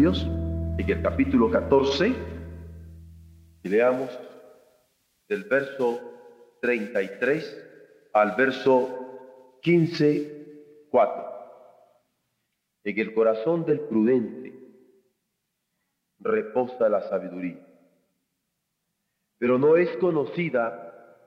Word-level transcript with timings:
Proverbios 0.00 0.26
en 0.78 0.88
el 0.88 1.02
capítulo 1.02 1.50
14 1.50 2.14
y 3.62 3.68
leamos 3.68 4.08
del 5.28 5.44
verso 5.44 6.00
33 6.62 8.08
al 8.14 8.34
verso 8.34 9.58
15, 9.60 10.86
4. 10.90 11.24
En 12.84 12.98
el 12.98 13.12
corazón 13.12 13.66
del 13.66 13.80
prudente 13.80 14.54
reposa 16.18 16.88
la 16.88 17.02
sabiduría, 17.02 17.58
pero 19.36 19.58
no 19.58 19.76
es 19.76 19.94
conocida 19.98 21.18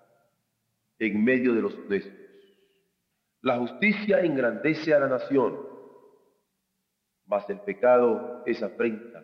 en 0.97 1.23
medio 1.23 1.53
de 1.53 1.61
los 1.61 1.77
necios. 1.89 2.15
La 3.41 3.59
justicia 3.59 4.21
engrandece 4.21 4.95
a 4.95 4.99
la 4.99 5.09
nación, 5.09 5.72
mas 7.25 7.49
el 7.49 7.59
pecado 7.61 8.43
es 8.45 8.61
afrenta 8.61 9.23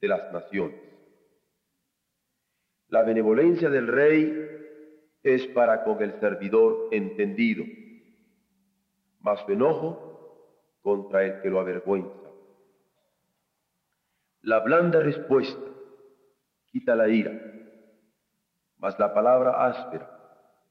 de 0.00 0.08
las 0.08 0.32
naciones. 0.32 0.80
La 2.88 3.02
benevolencia 3.02 3.70
del 3.70 3.86
rey 3.86 4.32
es 5.22 5.46
para 5.48 5.84
con 5.84 6.02
el 6.02 6.18
servidor 6.18 6.88
entendido, 6.90 7.64
mas 9.20 9.40
su 9.40 9.52
enojo 9.52 10.78
contra 10.80 11.24
el 11.24 11.40
que 11.42 11.50
lo 11.50 11.60
avergüenza. 11.60 12.30
La 14.42 14.60
blanda 14.60 15.00
respuesta 15.00 15.60
quita 16.66 16.96
la 16.96 17.08
ira, 17.08 17.32
mas 18.78 18.98
la 18.98 19.12
palabra 19.12 19.66
áspera 19.66 20.08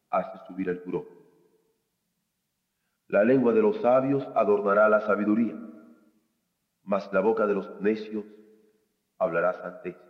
hace 0.10 0.46
subir 0.48 0.70
el 0.70 0.80
furor. 0.80 1.06
La 3.08 3.24
lengua 3.24 3.54
de 3.54 3.62
los 3.62 3.80
sabios 3.82 4.28
adornará 4.36 4.90
la 4.90 5.02
sabiduría, 5.02 5.56
mas 6.90 7.08
la 7.14 7.20
boca 7.20 7.46
de 7.46 7.54
los 7.54 7.80
necios 7.82 8.26
hablará 9.20 9.54
santeces. 9.54 10.02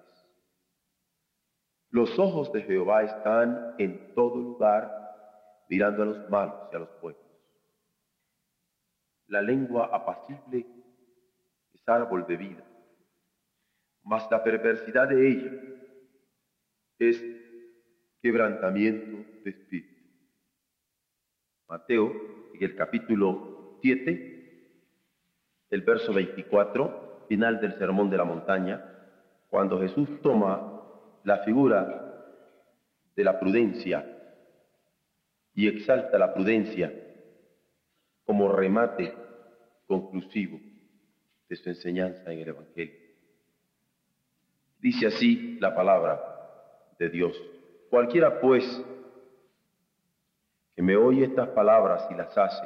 Los 1.90 2.18
ojos 2.18 2.54
de 2.54 2.62
Jehová 2.62 3.04
están 3.04 3.76
en 3.78 4.16
todo 4.16 4.38
lugar, 4.38 4.90
mirando 5.68 6.04
a 6.04 6.06
los 6.06 6.30
malos 6.30 6.70
y 6.72 6.76
a 6.78 6.80
los 6.80 7.02
buenos. 7.02 7.22
La 9.28 9.42
lengua 9.42 9.90
apacible 9.92 10.66
es 11.74 11.90
árbol 11.90 12.26
de 12.26 12.38
vida, 12.38 12.64
mas 14.04 14.26
la 14.32 14.42
perversidad 14.42 15.10
de 15.10 15.32
ella 15.32 15.52
es 16.98 17.22
quebrantamiento 18.22 19.18
de 19.44 19.50
espíritu. 19.50 20.02
Mateo, 21.68 22.10
en 22.54 22.64
el 22.64 22.74
capítulo 22.78 23.78
7, 23.82 24.39
el 25.70 25.82
verso 25.82 26.14
24, 26.14 27.26
final 27.28 27.60
del 27.60 27.78
Sermón 27.78 28.10
de 28.10 28.18
la 28.18 28.26
Montaña, 28.26 28.84
cuando 29.50 29.80
Jesús 29.80 30.22
toma 30.22 30.82
la 31.24 31.40
figura 31.40 32.26
de 33.16 33.24
la 33.24 33.40
prudencia 33.40 34.06
y 35.54 35.68
exalta 35.68 36.18
la 36.18 36.34
prudencia 36.34 36.94
como 38.26 38.52
remate 38.52 39.14
conclusivo 39.88 40.60
de 41.50 41.56
su 41.56 41.70
enseñanza 41.70 42.32
en 42.32 42.40
el 42.40 42.48
Evangelio. 42.50 43.00
Dice 44.80 45.08
así 45.08 45.58
la 45.60 45.76
palabra 45.76 46.22
de 46.98 47.10
Dios. 47.10 47.36
Cualquiera 47.90 48.40
pues 48.40 48.64
que 50.76 50.82
me 50.82 50.96
oye 50.96 51.26
estas 51.26 51.50
palabras 51.50 52.08
y 52.12 52.14
las 52.14 52.38
hace, 52.38 52.66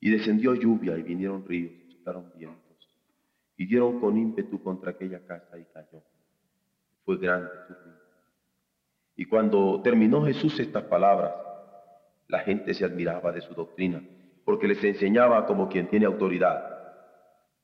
Y 0.00 0.10
descendió 0.10 0.54
lluvia 0.54 0.96
y 0.96 1.02
vinieron 1.02 1.46
ríos 1.46 1.72
y 1.88 1.92
soplaron 1.92 2.32
vientos 2.36 2.70
y 3.60 3.66
dieron 3.66 4.00
con 4.00 4.16
ímpetu 4.16 4.62
contra 4.62 4.92
aquella 4.92 5.20
casa 5.26 5.58
y 5.58 5.64
cayó. 5.66 6.02
Fue 7.04 7.18
grande 7.18 7.50
su 7.68 7.74
ruina. 7.74 7.98
Y 9.16 9.26
cuando 9.26 9.82
terminó 9.82 10.24
Jesús 10.24 10.58
estas 10.58 10.84
palabras, 10.84 11.34
la 12.28 12.38
gente 12.38 12.72
se 12.72 12.86
admiraba 12.86 13.32
de 13.32 13.42
su 13.42 13.52
doctrina, 13.52 14.02
porque 14.46 14.66
les 14.66 14.82
enseñaba 14.82 15.44
como 15.44 15.68
quien 15.68 15.90
tiene 15.90 16.06
autoridad 16.06 16.74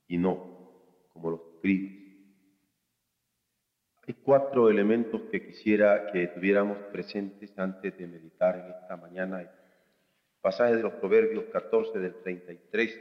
y 0.07 0.19
no 0.19 1.09
como 1.15 1.31
los 1.31 1.41
escribas. 1.55 1.95
Hay 4.07 4.15
cuatro 4.23 4.69
elementos 4.69 5.23
que 5.33 5.47
quisiera 5.47 6.13
que 6.13 6.27
tuviéramos 6.27 6.77
presentes 6.93 7.59
antes 7.59 7.97
de 7.97 8.07
meditar 8.07 8.55
en 8.59 8.83
esta 8.83 8.99
mañana. 8.99 9.51
Pasaje 10.47 10.77
de 10.77 10.83
los 10.85 10.93
Proverbios 10.93 11.47
14 11.47 11.99
del 11.99 12.23
33 12.23 13.01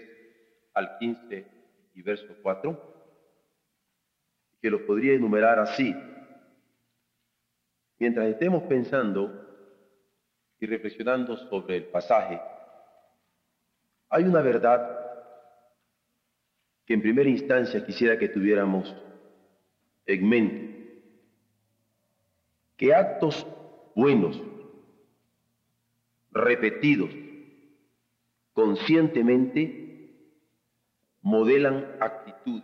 al 0.74 0.98
15 0.98 1.46
y 1.94 2.02
verso 2.02 2.36
4, 2.42 2.96
que 4.60 4.72
lo 4.72 4.84
podría 4.84 5.14
enumerar 5.14 5.60
así. 5.60 5.96
Mientras 8.00 8.26
estemos 8.30 8.64
pensando 8.64 9.48
y 10.60 10.66
reflexionando 10.66 11.38
sobre 11.38 11.78
el 11.78 11.84
pasaje, 11.84 12.42
hay 14.10 14.24
una 14.24 14.42
verdad 14.42 15.00
que 16.84 16.96
en 16.96 17.02
primera 17.04 17.30
instancia 17.30 17.86
quisiera 17.86 18.18
que 18.18 18.30
tuviéramos 18.30 18.92
en 20.08 20.28
mente, 20.28 21.04
que 22.76 22.92
actos 22.92 23.46
buenos, 23.94 24.42
repetidos, 26.32 27.12
conscientemente, 28.56 30.32
modelan 31.22 31.98
actitudes. 32.00 32.64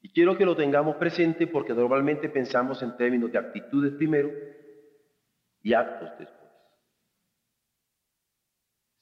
Y 0.00 0.10
quiero 0.10 0.38
que 0.38 0.46
lo 0.46 0.56
tengamos 0.56 0.96
presente 0.96 1.46
porque 1.46 1.74
normalmente 1.74 2.30
pensamos 2.30 2.82
en 2.82 2.96
términos 2.96 3.30
de 3.30 3.38
actitudes 3.38 3.92
primero 3.92 4.30
y 5.62 5.74
actos 5.74 6.18
después. 6.18 6.50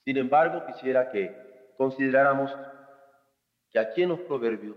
Sin 0.05 0.17
embargo, 0.17 0.67
quisiera 0.67 1.09
que 1.11 1.73
consideráramos 1.77 2.53
que 3.71 3.79
aquí 3.79 4.03
en 4.03 4.09
los 4.09 4.21
proverbios 4.21 4.77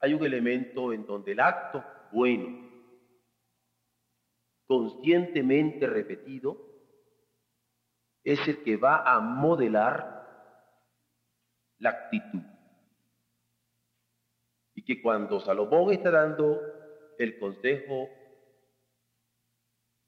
hay 0.00 0.12
un 0.12 0.24
elemento 0.24 0.92
en 0.92 1.06
donde 1.06 1.32
el 1.32 1.40
acto 1.40 1.84
bueno, 2.10 2.68
conscientemente 4.66 5.86
repetido, 5.86 6.67
es 8.32 8.46
el 8.46 8.62
que 8.62 8.76
va 8.76 9.10
a 9.10 9.20
modelar 9.20 10.18
la 11.78 11.90
actitud. 11.90 12.42
Y 14.74 14.84
que 14.84 15.00
cuando 15.00 15.40
Salomón 15.40 15.92
está 15.92 16.10
dando 16.10 16.60
el 17.18 17.38
consejo 17.38 18.10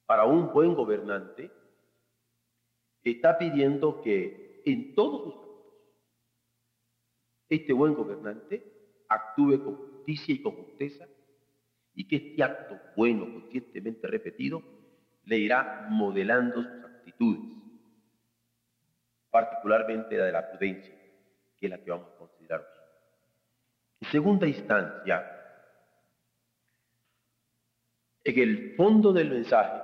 para 0.05 0.27
un 0.27 0.53
buen 0.53 0.75
gobernante, 0.75 1.51
está 3.03 3.39
pidiendo 3.39 4.03
que 4.03 4.61
en 4.67 4.95
todos 4.95 5.25
los 5.25 5.35
actos 5.37 5.51
este 7.49 7.73
buen 7.73 7.95
gobernante 7.95 9.03
actúe 9.09 9.65
con 9.65 9.77
justicia 9.77 10.35
y 10.35 10.43
con 10.43 10.57
justeza 10.57 11.09
y 11.95 12.07
que 12.07 12.17
este 12.17 12.43
acto 12.43 12.79
bueno, 12.97 13.25
conscientemente 13.33 14.07
repetido, 14.07 14.63
le 15.25 15.39
irá 15.39 15.87
modelando 15.91 16.63
sus 16.63 16.85
actitudes. 16.85 17.60
Particularmente 19.31 20.17
la 20.17 20.25
de 20.27 20.33
la 20.33 20.51
prudencia, 20.51 20.95
que 21.59 21.67
es 21.67 21.71
la 21.71 21.79
que 21.79 21.91
vamos 21.91 22.09
a 22.13 22.19
considerar 22.19 22.61
hoy. 22.61 22.67
En 24.01 24.11
segunda 24.11 24.47
instancia, 24.47 25.41
en 28.25 28.39
el 28.39 28.75
fondo 28.77 29.13
del 29.13 29.31
mensaje 29.31 29.81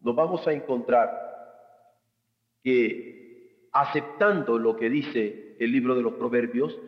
nos 0.00 0.14
vamos 0.14 0.46
a 0.46 0.52
encontrar 0.52 1.28
que 2.62 3.68
aceptando 3.72 4.58
lo 4.58 4.76
que 4.76 4.90
dice 4.90 5.56
el 5.58 5.72
libro 5.72 5.94
de 5.94 6.02
los 6.02 6.14
proverbios, 6.14 6.78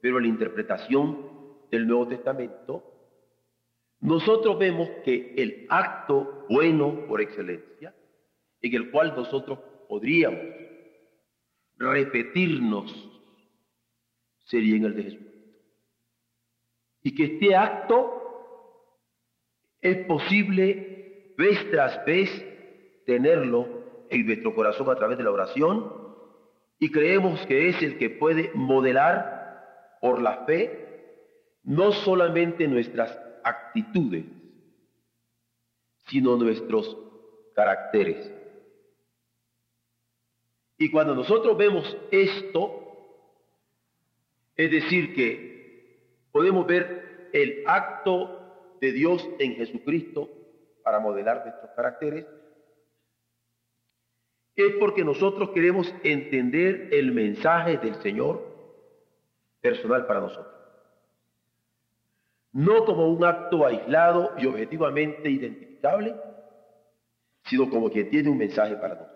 pero 0.00 0.20
la 0.20 0.26
interpretación 0.26 1.26
del 1.70 1.86
Nuevo 1.86 2.08
Testamento, 2.08 2.92
nosotros 4.00 4.58
vemos 4.58 4.88
que 5.04 5.34
el 5.36 5.66
acto 5.68 6.46
bueno 6.48 7.06
por 7.06 7.20
excelencia, 7.20 7.94
en 8.60 8.74
el 8.74 8.90
cual 8.90 9.14
nosotros 9.16 9.58
podríamos 9.88 10.65
repetirnos, 11.76 12.92
sería 14.44 14.76
en 14.76 14.84
el 14.84 14.96
de 14.96 15.02
Jesucristo. 15.04 15.36
Y 17.02 17.14
que 17.14 17.24
este 17.24 17.54
acto 17.54 18.16
es 19.80 20.06
posible 20.06 21.34
vez 21.36 21.70
tras 21.70 22.04
vez 22.04 22.30
tenerlo 23.04 24.06
en 24.10 24.26
nuestro 24.26 24.54
corazón 24.54 24.90
a 24.90 24.96
través 24.96 25.18
de 25.18 25.24
la 25.24 25.30
oración 25.30 25.92
y 26.78 26.90
creemos 26.90 27.44
que 27.46 27.68
es 27.68 27.82
el 27.82 27.98
que 27.98 28.10
puede 28.10 28.50
modelar 28.54 29.98
por 30.00 30.20
la 30.20 30.44
fe 30.44 30.86
no 31.62 31.92
solamente 31.92 32.68
nuestras 32.68 33.18
actitudes, 33.42 34.24
sino 36.06 36.36
nuestros 36.36 36.96
caracteres. 37.54 38.35
Y 40.78 40.90
cuando 40.90 41.14
nosotros 41.14 41.56
vemos 41.56 41.96
esto, 42.10 42.82
es 44.56 44.70
decir, 44.70 45.14
que 45.14 46.26
podemos 46.32 46.66
ver 46.66 47.30
el 47.32 47.64
acto 47.66 48.76
de 48.80 48.92
Dios 48.92 49.26
en 49.38 49.54
Jesucristo 49.56 50.28
para 50.82 51.00
modelar 51.00 51.44
nuestros 51.44 51.70
caracteres, 51.72 52.26
es 54.54 54.72
porque 54.80 55.04
nosotros 55.04 55.50
queremos 55.50 55.94
entender 56.02 56.88
el 56.92 57.12
mensaje 57.12 57.76
del 57.78 57.94
Señor 57.96 58.56
personal 59.60 60.06
para 60.06 60.20
nosotros. 60.20 60.54
No 62.52 62.86
como 62.86 63.08
un 63.08 63.22
acto 63.24 63.66
aislado 63.66 64.32
y 64.38 64.46
objetivamente 64.46 65.28
identificable, 65.28 66.14
sino 67.44 67.68
como 67.68 67.90
que 67.90 68.04
tiene 68.04 68.30
un 68.30 68.38
mensaje 68.38 68.76
para 68.76 68.94
nosotros. 68.94 69.15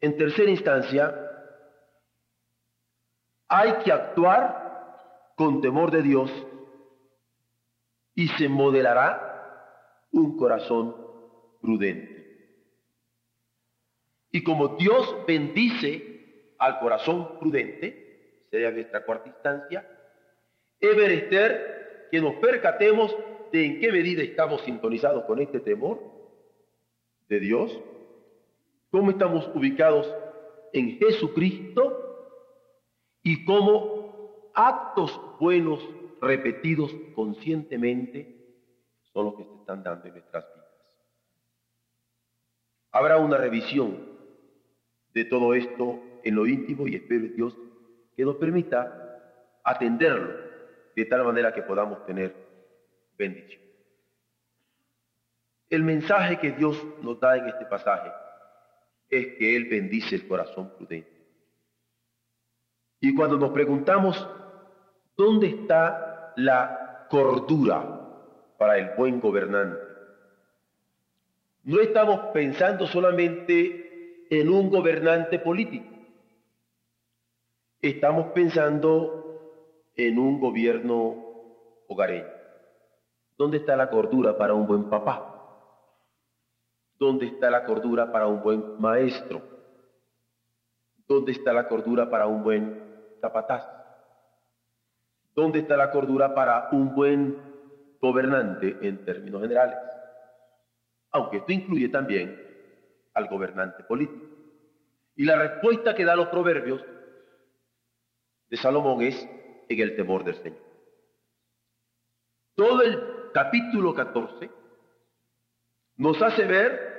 En 0.00 0.16
tercera 0.16 0.50
instancia, 0.50 1.14
hay 3.48 3.72
que 3.84 3.92
actuar 3.92 5.32
con 5.36 5.60
temor 5.60 5.90
de 5.90 6.02
Dios 6.02 6.30
y 8.14 8.28
se 8.28 8.48
modelará 8.48 10.06
un 10.12 10.36
corazón 10.36 10.94
prudente. 11.60 12.20
Y 14.32 14.42
como 14.44 14.76
Dios 14.76 15.16
bendice 15.26 16.54
al 16.58 16.78
corazón 16.78 17.38
prudente, 17.38 18.46
sería 18.50 18.70
nuestra 18.70 19.04
cuarta 19.04 19.28
instancia, 19.28 19.86
es 20.78 20.96
menester 20.96 22.08
que 22.10 22.20
nos 22.20 22.36
percatemos 22.36 23.14
de 23.52 23.66
en 23.66 23.80
qué 23.80 23.90
medida 23.90 24.22
estamos 24.22 24.62
sintonizados 24.62 25.24
con 25.24 25.40
este 25.40 25.60
temor 25.60 26.00
de 27.28 27.40
Dios 27.40 27.80
cómo 28.90 29.10
estamos 29.10 29.48
ubicados 29.54 30.12
en 30.72 30.98
Jesucristo 30.98 31.96
y 33.22 33.44
cómo 33.44 34.50
actos 34.54 35.18
buenos 35.38 35.80
repetidos 36.20 36.94
conscientemente 37.14 38.36
son 39.12 39.26
los 39.26 39.34
que 39.34 39.44
se 39.44 39.54
están 39.54 39.82
dando 39.82 40.06
en 40.06 40.14
nuestras 40.14 40.44
vidas. 40.44 40.68
Habrá 42.92 43.18
una 43.18 43.36
revisión 43.36 44.10
de 45.14 45.24
todo 45.24 45.54
esto 45.54 46.00
en 46.22 46.34
lo 46.34 46.46
íntimo 46.46 46.86
y 46.86 46.96
espero 46.96 47.28
Dios 47.34 47.56
que 48.16 48.24
nos 48.24 48.36
permita 48.36 49.60
atenderlo 49.64 50.50
de 50.94 51.04
tal 51.04 51.24
manera 51.24 51.52
que 51.52 51.62
podamos 51.62 52.04
tener 52.04 52.34
bendición. 53.16 53.62
El 55.68 55.84
mensaje 55.84 56.38
que 56.38 56.50
Dios 56.50 56.76
nos 57.00 57.20
da 57.20 57.36
en 57.36 57.48
este 57.48 57.64
pasaje 57.66 58.10
es 59.10 59.26
que 59.36 59.56
Él 59.56 59.64
bendice 59.64 60.14
el 60.14 60.28
corazón 60.28 60.70
prudente. 60.76 61.10
Y 63.00 63.14
cuando 63.14 63.36
nos 63.36 63.50
preguntamos, 63.50 64.28
¿dónde 65.16 65.48
está 65.48 66.32
la 66.36 67.06
cordura 67.10 68.00
para 68.58 68.78
el 68.78 68.90
buen 68.96 69.20
gobernante? 69.20 69.80
No 71.64 71.80
estamos 71.80 72.20
pensando 72.32 72.86
solamente 72.86 74.26
en 74.30 74.48
un 74.48 74.70
gobernante 74.70 75.38
político. 75.38 75.86
Estamos 77.82 78.26
pensando 78.32 79.20
en 79.96 80.18
un 80.18 80.40
gobierno 80.40 81.24
hogareño. 81.88 82.26
¿Dónde 83.36 83.58
está 83.58 83.76
la 83.76 83.88
cordura 83.88 84.36
para 84.36 84.54
un 84.54 84.66
buen 84.66 84.90
papá? 84.90 85.29
¿Dónde 87.00 87.28
está 87.28 87.50
la 87.50 87.64
cordura 87.64 88.12
para 88.12 88.26
un 88.26 88.42
buen 88.42 88.78
maestro? 88.78 89.40
¿Dónde 91.08 91.32
está 91.32 91.50
la 91.54 91.66
cordura 91.66 92.10
para 92.10 92.26
un 92.26 92.42
buen 92.42 93.16
capataz? 93.22 93.66
¿Dónde 95.34 95.60
está 95.60 95.78
la 95.78 95.90
cordura 95.90 96.34
para 96.34 96.68
un 96.72 96.94
buen 96.94 97.38
gobernante 98.02 98.76
en 98.82 99.02
términos 99.06 99.40
generales? 99.40 99.78
Aunque 101.12 101.38
esto 101.38 101.52
incluye 101.52 101.88
también 101.88 102.38
al 103.14 103.28
gobernante 103.28 103.82
político. 103.84 104.26
Y 105.16 105.24
la 105.24 105.36
respuesta 105.36 105.94
que 105.94 106.04
da 106.04 106.14
los 106.14 106.28
proverbios 106.28 106.84
de 108.50 108.56
Salomón 108.58 109.00
es 109.00 109.26
en 109.70 109.80
el 109.80 109.96
temor 109.96 110.22
del 110.22 110.34
Señor. 110.34 110.60
Todo 112.54 112.82
el 112.82 113.30
capítulo 113.32 113.94
14 113.94 114.50
nos 115.96 116.20
hace 116.20 116.44
ver 116.44 116.89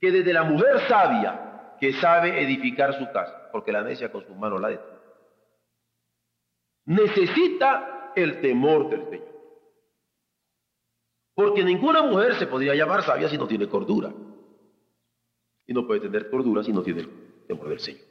que 0.00 0.10
desde 0.10 0.32
la 0.32 0.44
mujer 0.44 0.80
sabia 0.88 1.76
que 1.80 1.92
sabe 1.94 2.42
edificar 2.42 2.94
su 2.94 3.10
casa, 3.12 3.50
porque 3.52 3.72
la 3.72 3.82
necia 3.82 4.10
con 4.10 4.24
sus 4.26 4.36
manos 4.36 4.60
la 4.60 4.68
destruye, 4.68 4.94
necesita 6.86 8.12
el 8.14 8.40
temor 8.40 8.90
del 8.90 9.04
Señor. 9.08 9.34
Porque 11.34 11.64
ninguna 11.64 12.02
mujer 12.02 12.36
se 12.36 12.46
podría 12.46 12.74
llamar 12.74 13.02
sabia 13.02 13.28
si 13.28 13.36
no 13.36 13.46
tiene 13.46 13.68
cordura. 13.68 14.12
Y 15.66 15.72
no 15.72 15.86
puede 15.86 16.00
tener 16.00 16.30
cordura 16.30 16.62
si 16.62 16.72
no 16.72 16.82
tiene 16.82 17.08
temor 17.48 17.68
del 17.68 17.80
Señor. 17.80 18.04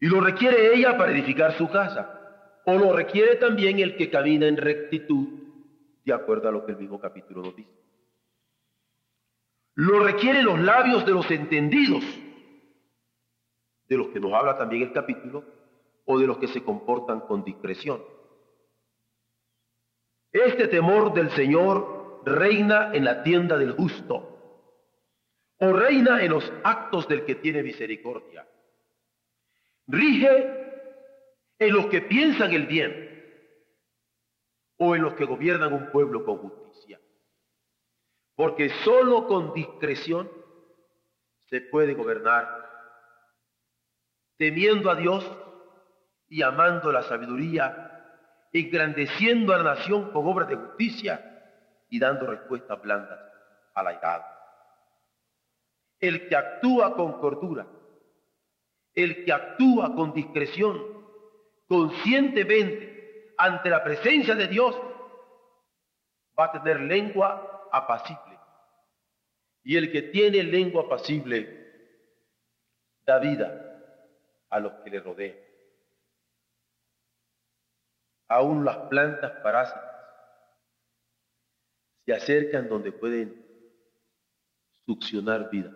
Y 0.00 0.06
lo 0.06 0.20
requiere 0.20 0.74
ella 0.74 0.96
para 0.96 1.12
edificar 1.12 1.56
su 1.56 1.68
casa. 1.70 2.60
O 2.66 2.76
lo 2.76 2.94
requiere 2.94 3.36
también 3.36 3.78
el 3.78 3.96
que 3.96 4.10
camina 4.10 4.46
en 4.46 4.58
rectitud, 4.58 5.26
de 6.04 6.12
acuerdo 6.12 6.48
a 6.48 6.52
lo 6.52 6.66
que 6.66 6.72
el 6.72 6.78
mismo 6.78 7.00
capítulo 7.00 7.42
nos 7.42 7.56
dice. 7.56 7.77
Lo 9.78 10.00
requieren 10.00 10.44
los 10.44 10.58
labios 10.58 11.06
de 11.06 11.12
los 11.12 11.30
entendidos, 11.30 12.02
de 13.86 13.96
los 13.96 14.08
que 14.08 14.18
nos 14.18 14.32
habla 14.32 14.58
también 14.58 14.82
el 14.82 14.92
capítulo, 14.92 15.44
o 16.04 16.18
de 16.18 16.26
los 16.26 16.38
que 16.38 16.48
se 16.48 16.64
comportan 16.64 17.20
con 17.20 17.44
discreción. 17.44 18.02
Este 20.32 20.66
temor 20.66 21.14
del 21.14 21.30
Señor 21.30 22.22
reina 22.26 22.90
en 22.92 23.04
la 23.04 23.22
tienda 23.22 23.56
del 23.56 23.70
justo, 23.70 24.74
o 25.60 25.72
reina 25.72 26.24
en 26.24 26.32
los 26.32 26.52
actos 26.64 27.06
del 27.06 27.24
que 27.24 27.36
tiene 27.36 27.62
misericordia. 27.62 28.48
Rige 29.86 30.90
en 31.56 31.72
los 31.72 31.86
que 31.86 32.00
piensan 32.00 32.52
el 32.52 32.66
bien, 32.66 33.22
o 34.78 34.96
en 34.96 35.02
los 35.02 35.14
que 35.14 35.24
gobiernan 35.24 35.72
un 35.72 35.92
pueblo 35.92 36.24
con 36.24 36.38
justicia. 36.38 36.67
Porque 38.38 38.70
solo 38.84 39.26
con 39.26 39.52
discreción 39.52 40.30
se 41.48 41.60
puede 41.60 41.94
gobernar, 41.94 42.46
temiendo 44.36 44.92
a 44.92 44.94
Dios 44.94 45.28
y 46.28 46.42
amando 46.42 46.92
la 46.92 47.02
sabiduría, 47.02 48.46
engrandeciendo 48.52 49.52
a 49.52 49.56
la 49.58 49.74
nación 49.74 50.12
con 50.12 50.24
obras 50.24 50.48
de 50.48 50.54
justicia 50.54 51.20
y 51.88 51.98
dando 51.98 52.28
respuestas 52.28 52.80
blandas 52.80 53.18
a 53.74 53.82
la 53.82 53.94
edad. 53.94 54.24
El 55.98 56.28
que 56.28 56.36
actúa 56.36 56.94
con 56.94 57.18
cordura, 57.18 57.66
el 58.94 59.24
que 59.24 59.32
actúa 59.32 59.96
con 59.96 60.12
discreción, 60.12 60.80
conscientemente 61.66 63.34
ante 63.36 63.68
la 63.68 63.82
presencia 63.82 64.36
de 64.36 64.46
Dios, 64.46 64.80
va 66.38 66.44
a 66.44 66.52
tener 66.52 66.78
lengua 66.82 67.68
apacible 67.72 68.27
Y 69.68 69.76
el 69.76 69.92
que 69.92 70.00
tiene 70.00 70.42
lengua 70.44 70.84
apacible 70.84 71.46
da 73.04 73.18
vida 73.18 73.46
a 74.48 74.60
los 74.60 74.72
que 74.82 74.88
le 74.88 75.00
rodean. 75.00 75.36
Aún 78.28 78.64
las 78.64 78.78
plantas 78.88 79.30
parásitas 79.42 79.84
se 82.06 82.14
acercan 82.14 82.66
donde 82.66 82.92
pueden 82.92 83.44
succionar 84.86 85.50
vida. 85.50 85.70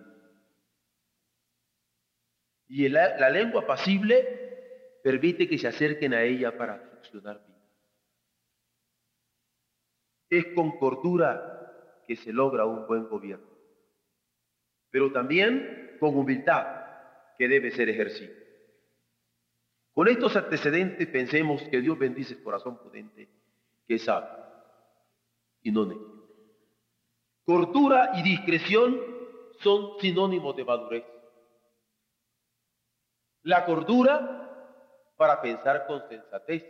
Y 2.69 2.89
la 2.89 3.29
lengua 3.29 3.61
apacible 3.61 5.01
permite 5.05 5.47
que 5.47 5.59
se 5.59 5.69
acerquen 5.69 6.15
a 6.15 6.23
ella 6.23 6.57
para 6.57 6.83
succionar 6.95 7.45
vida. 7.47 7.63
Es 10.31 10.47
con 10.55 10.79
cordura 10.79 12.01
que 12.07 12.17
se 12.17 12.33
logra 12.33 12.65
un 12.65 12.87
buen 12.87 13.07
gobierno, 13.07 13.52
pero 14.93 15.11
también 15.11 15.97
con 15.99 16.17
humildad 16.17 16.85
que 17.37 17.49
debe 17.49 17.73
ser 17.73 17.89
ejercido. 17.89 18.35
Con 19.93 20.07
estos 20.07 20.37
antecedentes 20.37 21.09
pensemos 21.09 21.63
que 21.63 21.81
Dios 21.81 21.99
bendice 21.99 22.35
el 22.35 22.43
corazón 22.43 22.79
prudente 22.79 23.29
que 23.89 23.99
sabe 23.99 24.29
y 25.63 25.73
no 25.73 25.87
necio. 25.87 26.13
Cordura 27.45 28.13
y 28.15 28.23
discreción 28.23 29.01
son 29.61 29.99
sinónimos 29.99 30.55
de 30.57 30.65
madurez. 30.65 31.05
La 33.43 33.65
cordura 33.65 34.43
para 35.17 35.41
pensar 35.41 35.87
con 35.87 36.07
sensatez. 36.09 36.65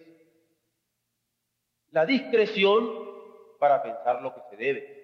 La 1.90 2.06
discreción 2.06 2.88
para 3.58 3.82
pensar 3.82 4.22
lo 4.22 4.32
que 4.34 4.40
se 4.50 4.56
debe. 4.56 5.01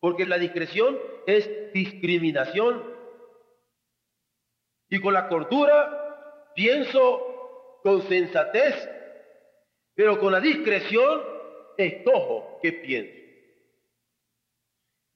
Porque 0.00 0.26
la 0.26 0.38
discreción 0.38 0.98
es 1.26 1.72
discriminación. 1.72 2.82
Y 4.88 5.00
con 5.00 5.12
la 5.12 5.28
cordura 5.28 6.52
pienso 6.54 7.80
con 7.82 8.02
sensatez, 8.02 8.88
pero 9.94 10.18
con 10.18 10.32
la 10.32 10.40
discreción 10.40 11.20
escojo 11.76 12.58
qué 12.62 12.72
pienso. 12.72 13.18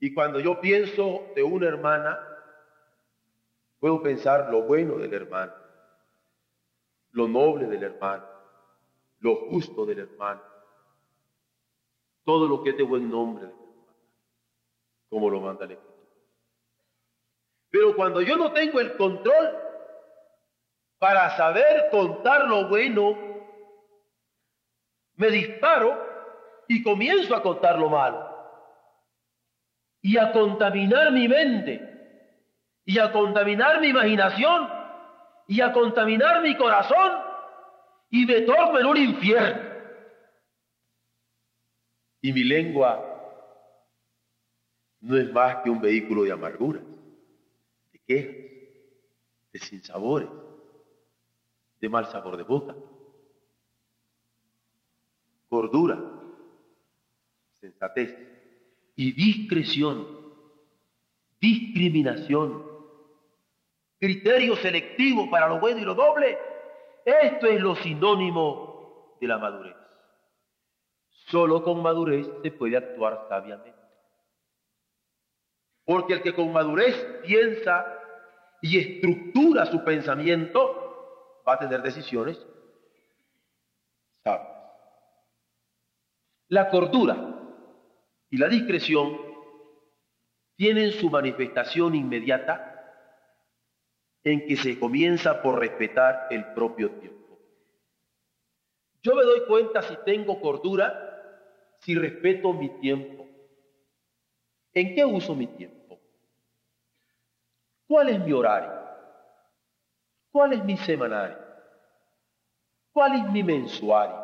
Y 0.00 0.12
cuando 0.12 0.40
yo 0.40 0.60
pienso 0.60 1.32
de 1.34 1.42
una 1.42 1.68
hermana, 1.68 2.18
puedo 3.78 4.02
pensar 4.02 4.50
lo 4.50 4.62
bueno 4.62 4.98
del 4.98 5.14
hermano, 5.14 5.52
lo 7.12 7.28
noble 7.28 7.66
del 7.66 7.84
hermano, 7.84 8.26
lo 9.20 9.36
justo 9.48 9.86
del 9.86 10.00
hermano, 10.00 10.42
todo 12.24 12.48
lo 12.48 12.62
que 12.62 12.70
es 12.70 12.76
de 12.76 12.82
buen 12.82 13.08
nombre 13.08 13.62
como 15.12 15.28
lo 15.28 15.42
manda 15.42 15.66
el 15.66 15.73
Escritura. 15.73 16.09
Pero 17.69 17.95
cuando 17.95 18.23
yo 18.23 18.35
no 18.38 18.50
tengo 18.52 18.81
el 18.81 18.97
control 18.97 19.59
para 20.99 21.37
saber 21.37 21.90
contar 21.90 22.49
lo 22.49 22.66
bueno, 22.71 23.14
me 25.16 25.28
disparo 25.28 26.02
y 26.66 26.83
comienzo 26.83 27.37
a 27.37 27.42
contar 27.42 27.78
lo 27.78 27.90
malo 27.90 28.26
y 30.00 30.16
a 30.16 30.33
contaminar 30.33 31.12
mi 31.12 31.28
mente 31.28 31.78
y 32.87 32.99
a 32.99 33.12
contaminar 33.12 33.83
mi 33.83 33.88
imaginación 33.88 34.66
y 35.47 35.61
a 35.61 35.75
contaminar 35.75 36.40
mi 36.40 36.57
corazón 36.57 37.21
y 38.09 38.25
me 38.25 38.40
torno 38.40 38.78
en 38.78 38.87
un 38.87 38.97
infierno. 38.97 39.73
Y 42.23 42.33
mi 42.33 42.45
lengua 42.45 43.12
no 45.02 45.16
es 45.16 45.30
más 45.32 45.56
que 45.62 45.71
un 45.71 45.80
vehículo 45.80 46.23
de 46.23 46.32
amarguras, 46.32 46.85
de 47.92 47.99
quejas, 48.06 48.37
de 49.52 49.59
sinsabores, 49.59 50.28
de 51.80 51.88
mal 51.88 52.06
sabor 52.06 52.37
de 52.37 52.44
boca, 52.44 52.75
gordura, 55.50 56.00
sensatez 57.61 58.16
y 58.94 59.12
discreción, 59.12 60.06
discriminación, 61.40 62.64
criterio 63.99 64.54
selectivo 64.54 65.28
para 65.28 65.49
lo 65.49 65.59
bueno 65.59 65.80
y 65.80 65.85
lo 65.85 65.94
doble. 65.94 66.38
Esto 67.04 67.49
es 67.49 67.61
lo 67.61 67.75
sinónimo 67.75 69.16
de 69.21 69.26
la 69.26 69.38
madurez. 69.38 69.76
Solo 71.11 71.64
con 71.64 71.82
madurez 71.82 72.30
se 72.42 72.52
puede 72.52 72.76
actuar 72.76 73.26
sabiamente. 73.28 73.81
Porque 75.84 76.14
el 76.14 76.22
que 76.22 76.34
con 76.34 76.52
madurez 76.52 76.94
piensa 77.22 77.84
y 78.60 78.78
estructura 78.78 79.66
su 79.66 79.82
pensamiento 79.84 81.42
va 81.46 81.54
a 81.54 81.58
tener 81.58 81.82
decisiones 81.82 82.38
sabias. 84.22 84.52
La 86.48 86.68
cordura 86.68 87.16
y 88.30 88.36
la 88.36 88.48
discreción 88.48 89.18
tienen 90.56 90.92
su 90.92 91.10
manifestación 91.10 91.94
inmediata 91.94 92.68
en 94.22 94.46
que 94.46 94.56
se 94.56 94.78
comienza 94.78 95.42
por 95.42 95.58
respetar 95.58 96.28
el 96.30 96.52
propio 96.54 96.90
tiempo. 96.92 97.38
Yo 99.02 99.16
me 99.16 99.24
doy 99.24 99.44
cuenta 99.46 99.82
si 99.82 99.96
tengo 100.04 100.40
cordura, 100.40 100.94
si 101.80 101.96
respeto 101.96 102.52
mi 102.52 102.68
tiempo. 102.78 103.26
¿En 104.74 104.94
qué 104.94 105.04
uso 105.04 105.34
mi 105.34 105.46
tiempo? 105.46 105.98
¿Cuál 107.86 108.08
es 108.08 108.20
mi 108.20 108.32
horario? 108.32 108.72
¿Cuál 110.30 110.54
es 110.54 110.64
mi 110.64 110.76
semanario? 110.78 111.38
¿Cuál 112.92 113.14
es 113.16 113.30
mi 113.30 113.42
mensuario? 113.42 114.22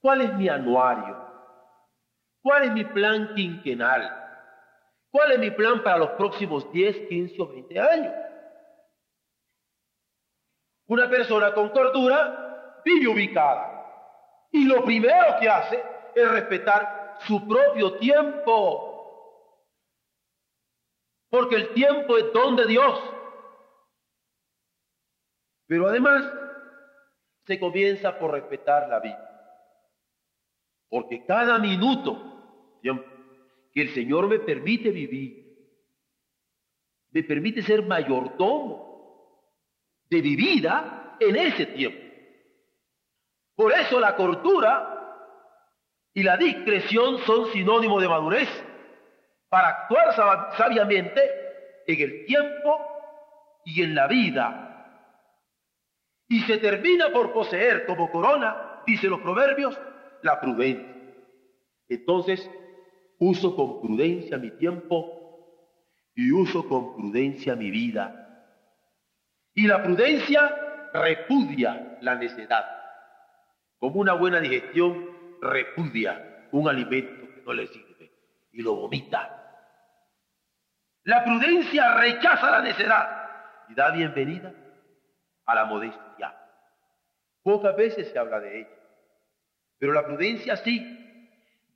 ¿Cuál 0.00 0.22
es 0.22 0.34
mi 0.34 0.48
anuario? 0.48 1.16
¿Cuál 2.42 2.64
es 2.64 2.72
mi 2.72 2.84
plan 2.84 3.34
quinquenal? 3.34 4.18
¿Cuál 5.10 5.32
es 5.32 5.38
mi 5.38 5.50
plan 5.50 5.82
para 5.82 5.98
los 5.98 6.10
próximos 6.10 6.70
10, 6.72 7.08
15 7.08 7.42
o 7.42 7.48
20 7.48 7.80
años? 7.80 8.14
Una 10.86 11.08
persona 11.08 11.54
con 11.54 11.70
cordura 11.70 12.80
vive 12.84 13.08
ubicada. 13.08 13.68
Y 14.50 14.64
lo 14.64 14.84
primero 14.84 15.38
que 15.40 15.48
hace 15.48 15.82
es 16.14 16.30
respetar 16.30 17.16
su 17.20 17.46
propio 17.46 17.94
tiempo. 17.98 18.91
Porque 21.32 21.56
el 21.56 21.72
tiempo 21.72 22.18
es 22.18 22.30
don 22.34 22.56
de 22.56 22.66
Dios. 22.66 23.00
Pero 25.66 25.88
además 25.88 26.30
se 27.46 27.58
comienza 27.58 28.18
por 28.18 28.32
respetar 28.32 28.86
la 28.90 29.00
vida. 29.00 29.28
Porque 30.90 31.24
cada 31.24 31.58
minuto 31.58 32.80
que 32.82 33.80
el 33.80 33.94
Señor 33.94 34.28
me 34.28 34.40
permite 34.40 34.90
vivir, 34.90 35.56
me 37.12 37.22
permite 37.22 37.62
ser 37.62 37.82
mayordomo 37.82 39.40
de 40.10 40.20
mi 40.20 40.36
vida 40.36 41.16
en 41.18 41.34
ese 41.34 41.64
tiempo. 41.64 42.14
Por 43.54 43.72
eso 43.72 43.98
la 43.98 44.14
cordura 44.16 45.48
y 46.12 46.22
la 46.22 46.36
discreción 46.36 47.20
son 47.20 47.50
sinónimos 47.52 48.02
de 48.02 48.08
madurez 48.10 48.71
para 49.52 49.68
actuar 49.68 50.14
sabiamente 50.56 51.20
en 51.86 52.00
el 52.00 52.24
tiempo 52.24 52.80
y 53.66 53.82
en 53.82 53.94
la 53.94 54.06
vida. 54.06 55.04
Y 56.26 56.40
se 56.44 56.56
termina 56.56 57.12
por 57.12 57.34
poseer 57.34 57.84
como 57.84 58.10
corona, 58.10 58.80
dice 58.86 59.08
los 59.08 59.20
proverbios, 59.20 59.78
la 60.22 60.40
prudencia. 60.40 60.90
Entonces, 61.86 62.50
uso 63.18 63.54
con 63.54 63.82
prudencia 63.82 64.38
mi 64.38 64.52
tiempo 64.52 65.68
y 66.14 66.32
uso 66.32 66.66
con 66.66 66.96
prudencia 66.96 67.54
mi 67.54 67.70
vida. 67.70 68.56
Y 69.52 69.66
la 69.66 69.82
prudencia 69.82 70.48
repudia 70.94 71.98
la 72.00 72.14
necedad. 72.14 72.64
Como 73.78 74.00
una 74.00 74.14
buena 74.14 74.40
digestión 74.40 75.10
repudia 75.42 76.48
un 76.52 76.70
alimento 76.70 77.34
que 77.34 77.42
no 77.44 77.52
le 77.52 77.66
sirve 77.66 78.12
y 78.50 78.62
lo 78.62 78.76
vomita. 78.76 79.40
La 81.04 81.24
prudencia 81.24 81.94
rechaza 81.94 82.50
la 82.50 82.62
necedad 82.62 83.28
y 83.68 83.74
da 83.74 83.90
bienvenida 83.90 84.52
a 85.46 85.54
la 85.54 85.64
modestia. 85.64 86.36
Pocas 87.42 87.76
veces 87.76 88.10
se 88.10 88.18
habla 88.18 88.38
de 88.40 88.60
ella, 88.60 88.76
pero 89.78 89.92
la 89.92 90.04
prudencia 90.04 90.56
sí 90.56 91.02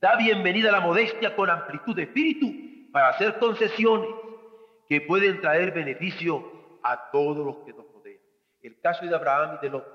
Da 0.01 0.15
bienvenida 0.17 0.69
a 0.69 0.73
la 0.73 0.81
modestia 0.81 1.35
con 1.35 1.49
amplitud 1.49 1.97
de 1.97 2.03
espíritu 2.03 2.47
para 2.93 3.09
hacer 3.09 3.39
concesiones 3.39 4.11
que 4.89 5.01
pueden 5.01 5.41
traer 5.41 5.73
beneficio 5.73 6.79
a 6.83 7.11
todos 7.11 7.45
los 7.45 7.57
que 7.65 7.73
nos 7.73 7.91
rodean. 7.93 8.21
El 8.63 8.79
caso 8.81 9.07
de 9.07 9.15
Abraham 9.15 9.57
y 9.59 9.65
de 9.65 9.71
Lot. 9.71 9.87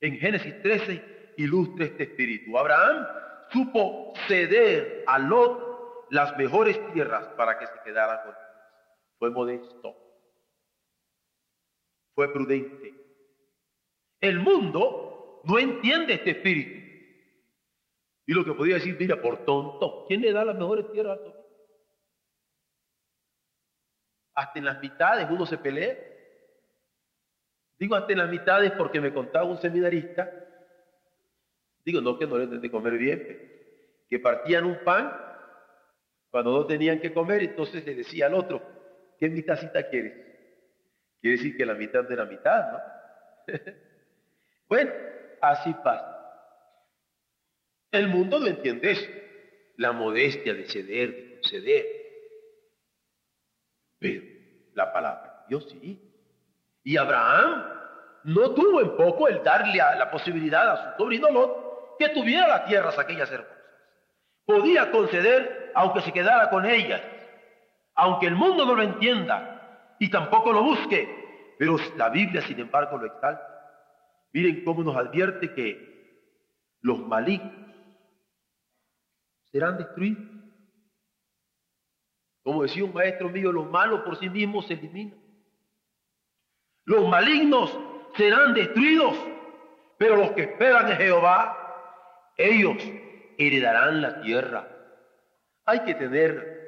En 0.00 0.18
Génesis 0.18 0.62
13 0.62 1.34
ilustra 1.38 1.84
este 1.84 2.04
espíritu. 2.04 2.56
Abraham 2.56 3.06
supo 3.50 4.12
ceder 4.28 5.02
a 5.06 5.18
Lot 5.18 5.71
las 6.12 6.36
mejores 6.36 6.78
tierras 6.92 7.26
para 7.38 7.58
que 7.58 7.66
se 7.66 7.80
quedara 7.84 8.22
con 8.22 8.34
ellas. 8.34 8.48
Fue 9.18 9.30
modesto, 9.30 9.96
fue 12.14 12.30
prudente. 12.30 12.94
El 14.20 14.38
mundo 14.38 15.40
no 15.44 15.58
entiende 15.58 16.14
este 16.14 16.32
espíritu. 16.32 16.82
Y 18.26 18.34
lo 18.34 18.44
que 18.44 18.52
podía 18.52 18.74
decir, 18.74 18.94
mira, 19.00 19.22
por 19.22 19.46
tonto, 19.46 20.04
¿quién 20.06 20.20
le 20.20 20.32
da 20.32 20.44
las 20.44 20.56
mejores 20.56 20.92
tierras 20.92 21.18
a 21.18 21.22
Lot? 21.22 21.46
Hasta 24.34 24.58
en 24.58 24.64
las 24.66 24.80
mitades 24.82 25.26
uno 25.30 25.46
se 25.46 25.56
pelea. 25.56 25.96
Digo 27.78 27.94
hasta 27.96 28.12
en 28.12 28.18
las 28.18 28.28
mitades 28.28 28.72
porque 28.72 29.00
me 29.00 29.14
contaba 29.14 29.46
un 29.46 29.58
seminarista, 29.58 30.30
digo 31.86 32.02
no 32.02 32.18
que 32.18 32.26
no 32.26 32.36
les 32.36 32.60
de 32.60 32.70
comer 32.70 32.98
bien, 32.98 34.04
que 34.10 34.18
partían 34.18 34.66
un 34.66 34.78
pan 34.84 35.31
cuando 36.32 36.50
no 36.50 36.66
tenían 36.66 36.98
que 36.98 37.12
comer, 37.12 37.42
entonces 37.42 37.84
le 37.84 37.94
decía 37.94 38.24
al 38.24 38.32
otro, 38.32 38.62
¿qué 39.20 39.28
mitadcita 39.28 39.86
quieres? 39.90 40.14
Quiere 41.20 41.36
decir 41.36 41.54
que 41.58 41.66
la 41.66 41.74
mitad 41.74 42.04
de 42.04 42.16
la 42.16 42.24
mitad, 42.24 42.72
¿no? 42.72 43.54
bueno, 44.66 44.90
así 45.42 45.74
pasa. 45.84 46.08
El 47.90 48.08
mundo 48.08 48.40
no 48.40 48.46
entiende 48.46 48.92
eso, 48.92 49.10
la 49.76 49.92
modestia 49.92 50.54
de 50.54 50.64
ceder, 50.64 51.14
de 51.14 51.34
conceder. 51.34 51.86
Pero 53.98 54.22
la 54.72 54.90
palabra, 54.90 55.44
Dios 55.50 55.68
sí. 55.68 56.00
Y 56.82 56.96
Abraham 56.96 57.62
no 58.24 58.54
tuvo 58.54 58.80
en 58.80 58.96
poco 58.96 59.28
el 59.28 59.42
darle 59.42 59.82
a 59.82 59.96
la 59.96 60.10
posibilidad 60.10 60.70
a 60.70 60.94
su 60.94 61.02
sobrino 61.02 61.30
Lot 61.30 61.98
que 61.98 62.08
tuviera 62.08 62.48
las 62.48 62.64
tierras 62.64 62.98
aquellas 62.98 63.30
hermosas. 63.30 63.58
Podía 64.46 64.90
conceder 64.90 65.61
aunque 65.74 66.00
se 66.02 66.12
quedara 66.12 66.50
con 66.50 66.64
ellas, 66.64 67.02
aunque 67.94 68.26
el 68.26 68.34
mundo 68.34 68.64
no 68.64 68.74
lo 68.74 68.82
entienda 68.82 69.94
y 69.98 70.10
tampoco 70.10 70.52
lo 70.52 70.62
busque, 70.62 71.54
pero 71.58 71.76
la 71.96 72.08
Biblia 72.08 72.42
sin 72.42 72.58
embargo 72.58 72.98
lo 72.98 73.06
exalta. 73.06 73.48
Miren 74.32 74.64
cómo 74.64 74.82
nos 74.82 74.96
advierte 74.96 75.52
que 75.54 75.92
los 76.80 76.98
malignos 77.06 77.52
serán 79.50 79.76
destruidos. 79.76 80.24
Como 82.42 82.62
decía 82.62 82.84
un 82.84 82.92
maestro 82.92 83.28
mío, 83.28 83.52
los 83.52 83.70
malos 83.70 84.00
por 84.00 84.18
sí 84.18 84.28
mismos 84.28 84.66
se 84.66 84.74
eliminan. 84.74 85.20
Los 86.84 87.08
malignos 87.08 87.78
serán 88.16 88.54
destruidos, 88.54 89.16
pero 89.98 90.16
los 90.16 90.32
que 90.32 90.42
esperan 90.42 90.90
en 90.90 90.96
Jehová, 90.96 91.56
ellos 92.36 92.76
heredarán 93.38 94.02
la 94.02 94.20
tierra. 94.22 94.68
Hay 95.64 95.80
que 95.80 95.94
tener 95.94 96.62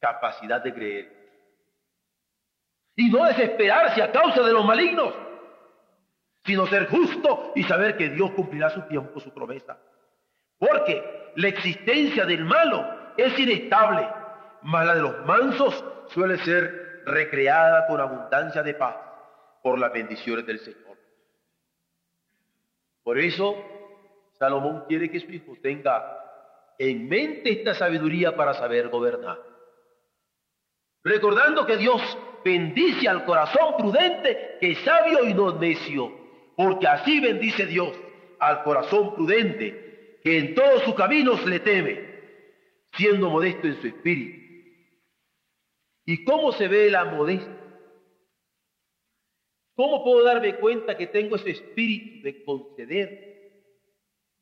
capacidad 0.00 0.62
de 0.62 0.74
creer. 0.74 1.16
Y 2.96 3.10
no 3.10 3.24
desesperarse 3.24 4.02
a 4.02 4.12
causa 4.12 4.42
de 4.42 4.52
los 4.52 4.64
malignos, 4.64 5.14
sino 6.44 6.66
ser 6.66 6.88
justo 6.88 7.52
y 7.54 7.62
saber 7.64 7.96
que 7.96 8.10
Dios 8.10 8.30
cumplirá 8.32 8.70
su 8.70 8.82
tiempo, 8.82 9.20
su 9.20 9.32
promesa. 9.32 9.78
Porque 10.58 11.32
la 11.36 11.48
existencia 11.48 12.24
del 12.24 12.44
malo 12.44 13.12
es 13.16 13.38
inestable, 13.38 14.08
mas 14.62 14.86
la 14.86 14.94
de 14.94 15.02
los 15.02 15.26
mansos 15.26 15.84
suele 16.08 16.38
ser 16.38 17.02
recreada 17.04 17.86
con 17.86 18.00
abundancia 18.00 18.62
de 18.62 18.74
paz 18.74 18.96
por 19.62 19.78
las 19.78 19.92
bendiciones 19.92 20.46
del 20.46 20.58
Señor. 20.60 20.96
Por 23.02 23.18
eso, 23.18 23.56
Salomón 24.32 24.84
quiere 24.88 25.10
que 25.10 25.20
su 25.20 25.30
hijo 25.30 25.54
tenga 25.62 26.25
en 26.78 27.08
mente 27.08 27.50
esta 27.52 27.74
sabiduría 27.74 28.36
para 28.36 28.54
saber 28.54 28.88
gobernar. 28.88 29.38
Recordando 31.02 31.66
que 31.66 31.76
Dios 31.76 32.00
bendice 32.44 33.08
al 33.08 33.24
corazón 33.24 33.76
prudente 33.78 34.56
que 34.60 34.72
es 34.72 34.78
sabio 34.80 35.24
y 35.24 35.34
no 35.34 35.58
necio, 35.58 36.12
porque 36.56 36.86
así 36.86 37.20
bendice 37.20 37.66
Dios 37.66 37.96
al 38.38 38.62
corazón 38.62 39.14
prudente 39.14 40.20
que 40.22 40.38
en 40.38 40.54
todos 40.54 40.82
sus 40.82 40.94
caminos 40.94 41.44
le 41.46 41.60
teme, 41.60 42.00
siendo 42.96 43.30
modesto 43.30 43.66
en 43.66 43.80
su 43.80 43.86
espíritu. 43.86 44.46
¿Y 46.04 46.24
cómo 46.24 46.52
se 46.52 46.68
ve 46.68 46.90
la 46.90 47.04
modestia? 47.04 47.56
¿Cómo 49.74 50.02
puedo 50.02 50.24
darme 50.24 50.56
cuenta 50.56 50.96
que 50.96 51.06
tengo 51.06 51.36
ese 51.36 51.50
espíritu 51.50 52.22
de 52.24 52.44
conceder? 52.44 53.26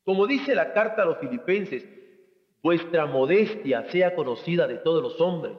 Como 0.04 0.26
dice 0.26 0.54
la 0.54 0.72
carta 0.72 1.02
a 1.02 1.06
los 1.06 1.18
filipenses, 1.18 1.84
vuestra 2.64 3.04
modestia 3.04 3.84
sea 3.90 4.14
conocida 4.16 4.66
de 4.66 4.78
todos 4.78 5.02
los 5.02 5.20
hombres. 5.20 5.52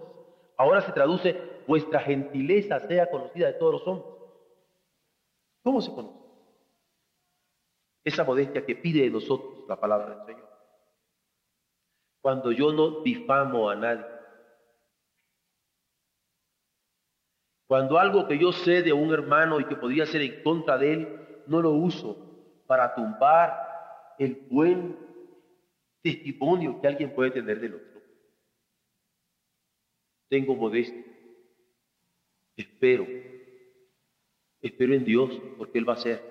Ahora 0.57 0.81
se 0.81 0.91
traduce, 0.91 1.39
vuestra 1.67 1.99
gentileza 1.99 2.79
sea 2.79 3.11
conocida 3.11 3.45
de 3.45 3.53
todos 3.53 3.73
los 3.73 3.87
hombres. 3.87 4.11
¿Cómo 5.63 5.81
se 5.81 5.93
conoce? 5.93 6.17
Esa 8.03 8.23
modestia 8.23 8.65
que 8.65 8.75
pide 8.75 9.03
de 9.03 9.11
nosotros 9.11 9.65
la 9.69 9.79
palabra 9.79 10.15
del 10.15 10.25
Señor. 10.25 10.49
Cuando 12.21 12.51
yo 12.51 12.73
no 12.73 13.01
difamo 13.01 13.69
a 13.69 13.75
nadie, 13.75 14.05
Cuando 17.67 17.97
algo 17.97 18.27
que 18.27 18.37
yo 18.37 18.51
sé 18.51 18.83
de 18.83 18.93
un 18.93 19.11
hermano 19.11 19.59
y 19.59 19.65
que 19.65 19.75
podría 19.75 20.05
ser 20.05 20.21
en 20.21 20.43
contra 20.43 20.77
de 20.77 20.93
él, 20.93 21.43
no 21.47 21.63
lo 21.63 21.71
uso 21.71 22.15
para 22.67 22.93
tumbar 22.93 24.15
el 24.19 24.45
buen 24.51 24.95
testimonio 26.05 26.79
que 26.79 26.87
alguien 26.87 27.15
puede 27.15 27.31
tener 27.31 27.59
del 27.59 27.73
otro. 27.73 28.01
Tengo 30.29 30.55
modestia. 30.55 31.03
Espero. 32.55 33.07
Espero 34.61 34.93
en 34.93 35.03
Dios 35.03 35.31
porque 35.57 35.79
Él 35.79 35.89
va 35.89 35.93
a 35.93 35.97
ser. 35.97 36.21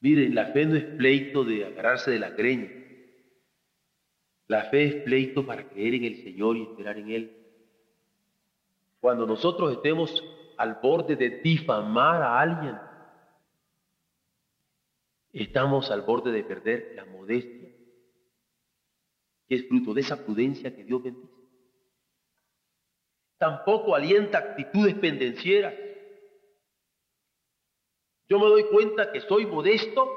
Miren, 0.00 0.34
la 0.34 0.48
fe 0.52 0.66
no 0.66 0.76
es 0.76 0.84
pleito 0.84 1.44
de 1.44 1.64
agarrarse 1.64 2.10
de 2.10 2.18
la 2.18 2.28
greña. 2.28 2.70
La 4.46 4.64
fe 4.64 4.84
es 4.84 4.94
pleito 4.96 5.46
para 5.46 5.66
creer 5.66 5.94
en 5.94 6.04
el 6.04 6.22
Señor 6.22 6.58
y 6.58 6.62
esperar 6.64 6.98
en 6.98 7.10
Él. 7.10 7.36
Cuando 9.00 9.26
nosotros 9.26 9.72
estemos 9.72 10.22
al 10.58 10.78
borde 10.82 11.16
de 11.16 11.40
difamar 11.40 12.20
a 12.20 12.38
alguien, 12.38 12.76
estamos 15.42 15.90
al 15.90 16.02
borde 16.02 16.32
de 16.32 16.44
perder 16.44 16.92
la 16.94 17.04
modestia, 17.04 17.70
que 19.46 19.54
es 19.54 19.68
fruto 19.68 19.92
de 19.92 20.00
esa 20.00 20.24
prudencia 20.24 20.74
que 20.74 20.84
Dios 20.84 21.02
bendice. 21.02 21.34
Tampoco 23.38 23.94
alienta 23.94 24.38
actitudes 24.38 24.94
pendencieras. 24.94 25.74
Yo 28.28 28.38
me 28.38 28.46
doy 28.46 28.64
cuenta 28.70 29.12
que 29.12 29.20
soy 29.20 29.44
modesto 29.44 30.08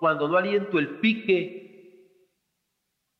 cuando 0.00 0.28
no 0.28 0.36
aliento 0.36 0.78
el 0.78 1.00
pique. 1.00 2.18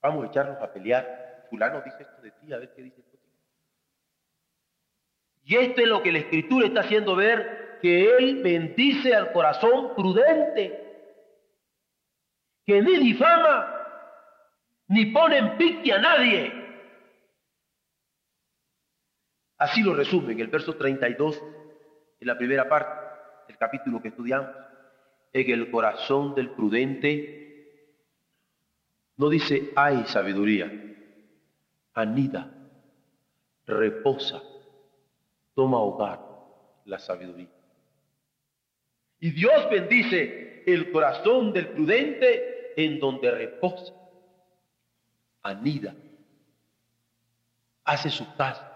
Vamos 0.02 0.24
a 0.24 0.28
echarnos 0.28 0.60
a 0.60 0.72
pelear. 0.72 1.46
Fulano 1.48 1.80
dice 1.82 2.02
esto 2.02 2.20
de 2.20 2.30
ti, 2.32 2.52
a 2.52 2.58
ver 2.58 2.74
qué 2.74 2.82
dice 2.82 3.02
y 5.44 5.56
esto 5.56 5.82
es 5.82 5.88
lo 5.88 6.02
que 6.02 6.12
la 6.12 6.18
Escritura 6.18 6.66
está 6.66 6.80
haciendo 6.80 7.14
ver, 7.14 7.78
que 7.82 8.16
Él 8.16 8.42
bendice 8.42 9.14
al 9.14 9.30
corazón 9.32 9.94
prudente, 9.94 10.83
que 12.64 12.80
ni 12.82 12.98
difama, 12.98 13.66
ni 14.88 15.06
pone 15.06 15.38
en 15.38 15.56
pique 15.56 15.92
a 15.92 15.98
nadie. 15.98 16.52
Así 19.58 19.82
lo 19.82 19.94
resume 19.94 20.32
en 20.32 20.40
el 20.40 20.48
verso 20.48 20.74
32, 20.76 21.42
en 22.20 22.26
la 22.26 22.36
primera 22.36 22.68
parte 22.68 23.48
del 23.48 23.56
capítulo 23.56 24.00
que 24.00 24.08
estudiamos. 24.08 24.50
En 25.32 25.50
el 25.50 25.70
corazón 25.70 26.34
del 26.34 26.50
prudente 26.50 27.44
no 29.16 29.28
dice 29.28 29.72
hay 29.74 30.04
sabiduría, 30.06 30.70
anida, 31.94 32.50
reposa 33.66 34.42
toma 35.54 35.78
hogar 35.78 36.20
la 36.84 36.98
sabiduría. 36.98 37.48
Y 39.20 39.30
Dios 39.30 39.70
bendice 39.70 40.64
el 40.66 40.92
corazón 40.92 41.52
del 41.52 41.68
prudente 41.68 42.53
en 42.76 42.98
donde 42.98 43.30
reposa, 43.30 43.92
anida, 45.42 45.94
hace 47.84 48.10
su 48.10 48.34
casa, 48.36 48.70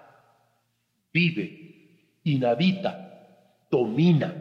vive, 1.12 2.18
inhabita, 2.24 3.26
domina 3.70 4.34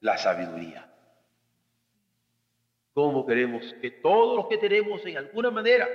la 0.00 0.16
sabiduría. 0.16 0.86
¿Cómo 2.94 3.24
queremos 3.24 3.74
que 3.80 3.90
todos 3.90 4.36
los 4.36 4.46
que 4.48 4.58
tenemos 4.58 5.04
en 5.06 5.16
alguna 5.16 5.50
manera 5.50 5.88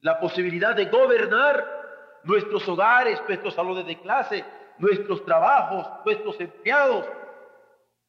la 0.00 0.20
posibilidad 0.20 0.76
de 0.76 0.86
gobernar 0.86 2.20
nuestros 2.22 2.68
hogares, 2.68 3.20
nuestros 3.26 3.54
salones 3.54 3.86
de 3.86 4.00
clase, 4.00 4.44
nuestros 4.78 5.24
trabajos, 5.24 5.86
nuestros 6.04 6.40
empleados, 6.40 7.06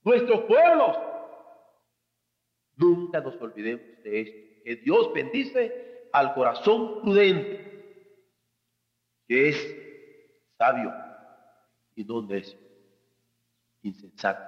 nuestros 0.04 0.42
pueblos, 0.42 0.98
Nunca 2.80 3.20
nos 3.20 3.40
olvidemos 3.42 4.04
de 4.04 4.22
esto, 4.22 4.64
que 4.64 4.76
Dios 4.78 5.12
bendice 5.14 6.08
al 6.14 6.34
corazón 6.34 7.02
prudente, 7.02 8.16
que 9.28 9.50
es 9.50 9.78
sabio 10.58 10.94
y 11.96 12.06
no 12.06 12.22
necio, 12.22 12.58
insensato. 13.82 14.42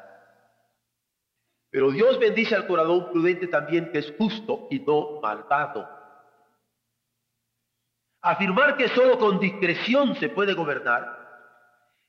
Pero 1.70 1.92
Dios 1.92 2.20
bendice 2.20 2.56
al 2.56 2.68
corazón 2.68 3.12
prudente 3.12 3.48
también, 3.48 3.92
que 3.92 4.00
es 4.00 4.14
justo 4.18 4.68
y 4.72 4.80
no 4.80 5.20
malvado. 5.22 5.90
Afirmar 8.22 8.78
que 8.78 8.88
solo 8.90 9.18
con 9.20 9.40
discreción 9.40 10.16
se 10.16 10.30
puede 10.30 10.54
gobernar 10.54 11.20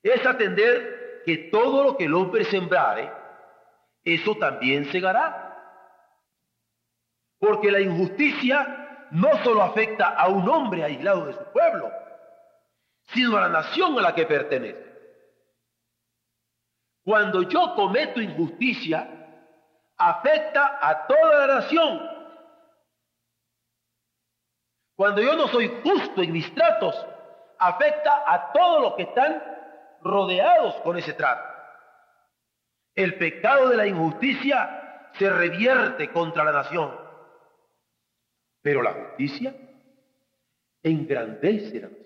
es 0.02 0.24
atender 0.24 1.22
que 1.24 1.48
todo 1.50 1.84
lo 1.84 1.96
que 1.96 2.04
el 2.04 2.14
hombre 2.14 2.44
sembrare, 2.44 3.10
eso 4.04 4.36
también 4.36 4.84
segará. 4.92 5.51
Porque 7.42 7.72
la 7.72 7.80
injusticia 7.80 9.08
no 9.10 9.36
solo 9.42 9.64
afecta 9.64 10.10
a 10.10 10.28
un 10.28 10.48
hombre 10.48 10.84
aislado 10.84 11.26
de 11.26 11.32
su 11.32 11.44
pueblo, 11.52 11.90
sino 13.06 13.36
a 13.36 13.40
la 13.40 13.48
nación 13.48 13.98
a 13.98 14.02
la 14.02 14.14
que 14.14 14.26
pertenece. 14.26 14.92
Cuando 17.04 17.42
yo 17.42 17.74
cometo 17.74 18.20
injusticia, 18.20 19.08
afecta 19.96 20.78
a 20.80 21.04
toda 21.08 21.46
la 21.46 21.54
nación. 21.56 22.08
Cuando 24.94 25.20
yo 25.20 25.34
no 25.34 25.48
soy 25.48 25.80
justo 25.82 26.22
en 26.22 26.30
mis 26.30 26.54
tratos, 26.54 26.94
afecta 27.58 28.22
a 28.24 28.52
todos 28.52 28.82
los 28.82 28.94
que 28.94 29.02
están 29.02 29.42
rodeados 30.00 30.76
con 30.82 30.96
ese 30.96 31.12
trato. 31.14 31.42
El 32.94 33.18
pecado 33.18 33.68
de 33.68 33.76
la 33.76 33.86
injusticia 33.88 35.10
se 35.14 35.28
revierte 35.28 36.12
contra 36.12 36.44
la 36.44 36.52
nación, 36.52 37.01
pero 38.62 38.80
la 38.80 38.92
justicia 38.92 39.54
engrandece 40.82 41.80
la 41.80 41.88
nación. 41.88 42.02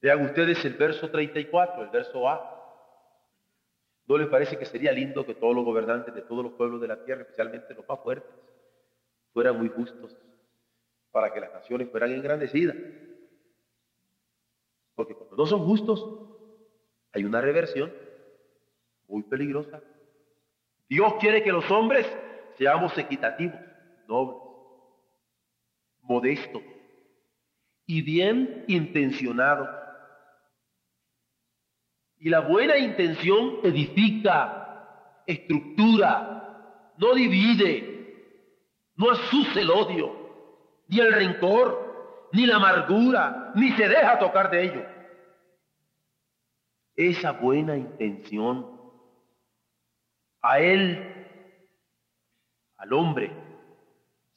Vean 0.00 0.22
ustedes 0.22 0.64
el 0.64 0.74
verso 0.74 1.10
34, 1.10 1.82
el 1.82 1.90
verso 1.90 2.28
A. 2.28 2.52
¿No 4.06 4.16
les 4.16 4.28
parece 4.28 4.56
que 4.56 4.64
sería 4.64 4.92
lindo 4.92 5.26
que 5.26 5.34
todos 5.34 5.54
los 5.54 5.64
gobernantes 5.64 6.14
de 6.14 6.22
todos 6.22 6.44
los 6.44 6.52
pueblos 6.54 6.80
de 6.80 6.88
la 6.88 7.04
tierra, 7.04 7.22
especialmente 7.22 7.74
los 7.74 7.88
más 7.88 8.00
fuertes, 8.00 8.30
fueran 9.32 9.58
muy 9.58 9.68
justos 9.68 10.16
para 11.10 11.32
que 11.32 11.40
las 11.40 11.52
naciones 11.52 11.90
fueran 11.90 12.12
engrandecidas? 12.12 12.76
Porque 14.94 15.14
cuando 15.14 15.36
no 15.36 15.46
son 15.46 15.66
justos, 15.66 16.04
hay 17.12 17.24
una 17.24 17.40
reversión 17.40 17.92
muy 19.08 19.22
peligrosa. 19.24 19.82
Dios 20.88 21.14
quiere 21.18 21.42
que 21.42 21.52
los 21.52 21.68
hombres 21.70 22.06
seamos 22.56 22.96
equitativos, 22.96 23.58
nobles, 24.06 24.45
modestos 26.08 26.62
y 27.86 28.02
bien 28.02 28.64
intencionados. 28.68 29.68
Y 32.18 32.28
la 32.28 32.40
buena 32.40 32.76
intención 32.76 33.60
edifica, 33.62 35.22
estructura, 35.26 36.94
no 36.96 37.14
divide, 37.14 37.96
no 38.96 39.10
asuce 39.10 39.60
el 39.60 39.70
odio, 39.70 40.12
ni 40.88 41.00
el 41.00 41.12
rencor, 41.12 42.28
ni 42.32 42.46
la 42.46 42.56
amargura, 42.56 43.52
ni 43.54 43.70
se 43.72 43.88
deja 43.88 44.18
tocar 44.18 44.50
de 44.50 44.64
ello. 44.64 44.86
Esa 46.96 47.32
buena 47.32 47.76
intención 47.76 48.80
a 50.40 50.58
él, 50.58 51.12
al 52.78 52.92
hombre 52.92 53.30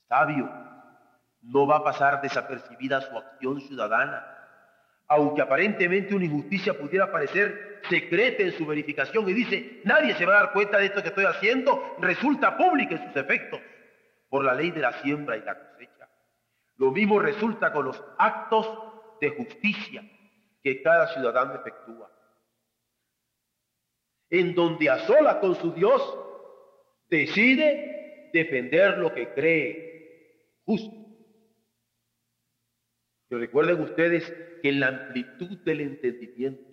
sabio, 0.09 0.58
no 1.41 1.65
va 1.65 1.77
a 1.77 1.83
pasar 1.83 2.21
desapercibida 2.21 3.01
su 3.01 3.17
acción 3.17 3.61
ciudadana, 3.61 4.25
aunque 5.07 5.41
aparentemente 5.41 6.13
una 6.13 6.25
injusticia 6.25 6.77
pudiera 6.77 7.11
parecer 7.11 7.81
secreta 7.89 8.43
en 8.43 8.51
su 8.51 8.65
verificación 8.65 9.27
y 9.29 9.33
dice, 9.33 9.81
nadie 9.85 10.13
se 10.15 10.25
va 10.25 10.33
a 10.33 10.43
dar 10.43 10.53
cuenta 10.53 10.77
de 10.77 10.85
esto 10.85 11.01
que 11.01 11.09
estoy 11.09 11.25
haciendo, 11.25 11.95
resulta 11.99 12.57
pública 12.57 12.95
en 12.95 13.07
sus 13.07 13.15
efectos 13.15 13.59
por 14.29 14.43
la 14.43 14.53
ley 14.53 14.71
de 14.71 14.81
la 14.81 15.01
siembra 15.01 15.37
y 15.37 15.41
la 15.41 15.57
cosecha. 15.57 16.09
Lo 16.77 16.91
mismo 16.91 17.19
resulta 17.19 17.71
con 17.71 17.85
los 17.85 18.03
actos 18.17 18.67
de 19.19 19.29
justicia 19.29 20.03
que 20.63 20.81
cada 20.81 21.07
ciudadano 21.07 21.55
efectúa. 21.55 22.09
En 24.29 24.53
donde 24.53 24.89
a 24.89 24.99
solas 24.99 25.37
con 25.37 25.55
su 25.55 25.73
Dios 25.73 26.01
decide 27.09 28.29
defender 28.31 28.97
lo 28.99 29.13
que 29.13 29.33
cree 29.33 30.59
justo. 30.65 30.98
Pero 33.29 33.39
recuerden 33.41 33.79
ustedes 33.79 34.33
que 34.61 34.71
la 34.71 34.87
amplitud 34.87 35.59
del 35.59 35.81
entendimiento, 35.81 36.67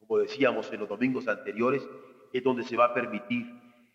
como 0.00 0.18
decíamos 0.18 0.70
en 0.72 0.80
los 0.80 0.88
domingos 0.88 1.28
anteriores, 1.28 1.88
es 2.32 2.42
donde 2.42 2.64
se 2.64 2.76
va 2.76 2.86
a 2.86 2.94
permitir 2.94 3.46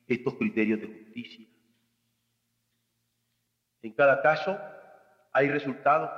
estos 0.08 0.36
criterios 0.36 0.79
de 0.79 0.88
justicia. 0.88 1.45
En 3.81 3.93
cada 3.93 4.21
caso 4.21 4.58
hay 5.34 5.49
resultados 5.49 6.10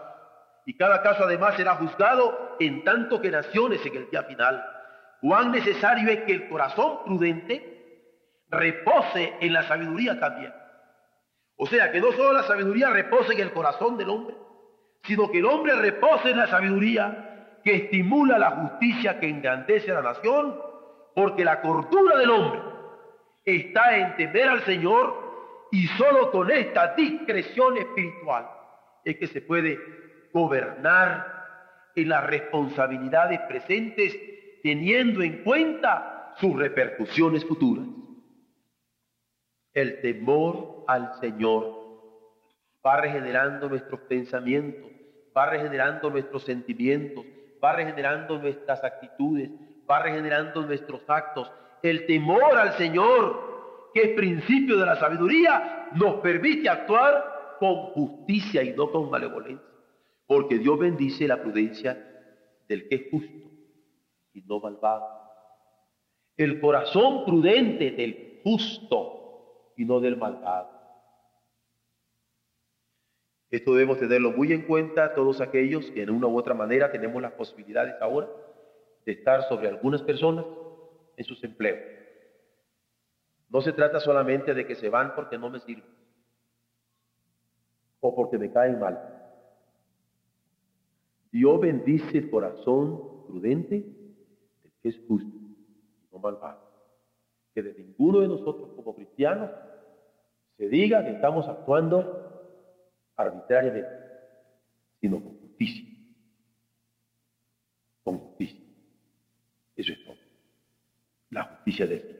y 0.65 0.75
cada 0.75 1.01
caso 1.01 1.23
además 1.23 1.55
será 1.55 1.75
juzgado 1.75 2.55
en 2.59 2.83
tanto 2.83 3.19
que 3.19 3.31
naciones 3.31 3.83
en 3.85 3.95
el 3.95 4.09
día 4.11 4.23
final. 4.23 4.63
Cuán 5.21 5.51
necesario 5.51 6.09
es 6.09 6.23
que 6.23 6.33
el 6.33 6.49
corazón 6.49 7.03
prudente 7.03 7.77
repose 8.49 9.33
en 9.41 9.53
la 9.53 9.63
sabiduría 9.63 10.19
también. 10.19 10.53
O 11.55 11.65
sea, 11.65 11.91
que 11.91 11.99
no 11.99 12.11
solo 12.11 12.33
la 12.33 12.43
sabiduría 12.43 12.91
repose 12.91 13.33
en 13.33 13.39
el 13.39 13.51
corazón 13.51 13.97
del 13.97 14.09
hombre, 14.09 14.35
sino 15.03 15.31
que 15.31 15.39
el 15.39 15.45
hombre 15.45 15.75
repose 15.75 16.31
en 16.31 16.37
la 16.37 16.47
sabiduría 16.47 17.59
que 17.63 17.75
estimula 17.75 18.37
la 18.37 18.51
justicia 18.51 19.19
que 19.19 19.29
engrandece 19.29 19.91
a 19.91 19.95
la 19.95 20.13
nación, 20.13 20.57
porque 21.15 21.43
la 21.43 21.61
cordura 21.61 22.17
del 22.17 22.29
hombre 22.29 22.61
está 23.43 23.97
en 23.97 24.15
temer 24.15 24.49
al 24.49 24.61
Señor 24.63 25.67
y 25.71 25.87
solo 25.87 26.31
con 26.31 26.51
esta 26.51 26.93
discreción 26.95 27.77
espiritual 27.77 28.47
es 29.03 29.17
que 29.17 29.27
se 29.27 29.41
puede 29.41 29.79
gobernar 30.33 31.37
en 31.95 32.09
las 32.09 32.25
responsabilidades 32.27 33.39
presentes 33.47 34.15
teniendo 34.61 35.21
en 35.21 35.43
cuenta 35.43 36.33
sus 36.37 36.55
repercusiones 36.55 37.45
futuras. 37.45 37.87
El 39.73 40.01
temor 40.01 40.83
al 40.87 41.19
Señor 41.19 41.86
va 42.87 43.01
regenerando 43.01 43.67
nuestros 43.67 43.99
pensamientos, 44.01 44.89
va 45.35 45.49
regenerando 45.49 46.09
nuestros 46.09 46.43
sentimientos, 46.43 47.25
va 47.61 47.73
regenerando 47.73 48.39
nuestras 48.39 48.81
actitudes, 48.83 49.51
va 49.89 50.01
regenerando 50.01 50.61
nuestros 50.61 51.01
actos. 51.07 51.51
El 51.83 52.05
temor 52.05 52.55
al 52.55 52.73
Señor 52.73 53.47
que 53.93 54.01
es 54.01 54.09
principio 54.15 54.77
de 54.77 54.85
la 54.85 54.95
sabiduría, 54.95 55.89
nos 55.95 56.15
permite 56.15 56.69
actuar 56.69 57.55
con 57.59 57.75
justicia 57.93 58.63
y 58.63 58.73
no 58.73 58.91
con 58.91 59.09
malevolencia. 59.09 59.65
Porque 60.25 60.59
Dios 60.59 60.77
bendice 60.77 61.27
la 61.27 61.41
prudencia 61.41 61.97
del 62.67 62.87
que 62.87 62.95
es 62.95 63.01
justo 63.09 63.49
y 64.33 64.41
no 64.41 64.59
malvado. 64.59 65.05
El 66.35 66.59
corazón 66.59 67.25
prudente 67.25 67.91
del 67.91 68.41
justo 68.43 69.73
y 69.75 69.85
no 69.85 69.99
del 69.99 70.17
malvado. 70.17 70.76
Esto 73.49 73.73
debemos 73.73 73.97
tenerlo 73.97 74.31
muy 74.31 74.51
en 74.51 74.63
cuenta 74.63 75.13
todos 75.13 75.39
aquellos 75.39 75.89
que 75.91 76.03
en 76.03 76.09
una 76.09 76.27
u 76.27 76.37
otra 76.37 76.53
manera 76.53 76.91
tenemos 76.91 77.21
las 77.21 77.31
posibilidades 77.31 77.95
ahora 78.01 78.27
de 79.05 79.13
estar 79.13 79.43
sobre 79.43 79.69
algunas 79.69 80.01
personas 80.01 80.45
en 81.15 81.23
sus 81.23 81.41
empleos. 81.43 81.79
No 83.49 83.61
se 83.61 83.71
trata 83.71 84.01
solamente 84.01 84.53
de 84.53 84.67
que 84.67 84.75
se 84.75 84.89
van 84.89 85.15
porque 85.15 85.37
no 85.37 85.49
me 85.49 85.59
sirven 85.59 85.85
o 88.01 88.13
porque 88.13 88.37
me 88.37 88.51
caen 88.51 88.79
mal. 88.79 89.17
Dios 91.31 91.59
bendice 91.59 92.17
el 92.17 92.29
corazón 92.29 93.25
prudente 93.27 93.75
del 94.63 94.71
que 94.81 94.89
es 94.89 94.99
justo 95.07 95.37
y 95.37 96.07
no 96.11 96.19
malvado. 96.19 96.59
Que 97.53 97.63
de 97.63 97.73
ninguno 97.73 98.19
de 98.19 98.27
nosotros 98.27 98.71
como 98.75 98.93
cristianos 98.93 99.51
se 100.57 100.67
diga 100.67 101.05
que 101.05 101.11
estamos 101.11 101.47
actuando 101.47 102.26
arbitrariamente, 103.17 103.89
sino 105.01 105.21
con 105.21 105.37
justicia. 105.39 105.85
Con 108.03 108.19
justicia. 108.19 108.65
Eso 109.75 109.91
es 109.91 110.05
todo. 110.05 110.17
La 111.31 111.43
justicia 111.43 111.87
de 111.87 111.99
Dios. 111.99 112.17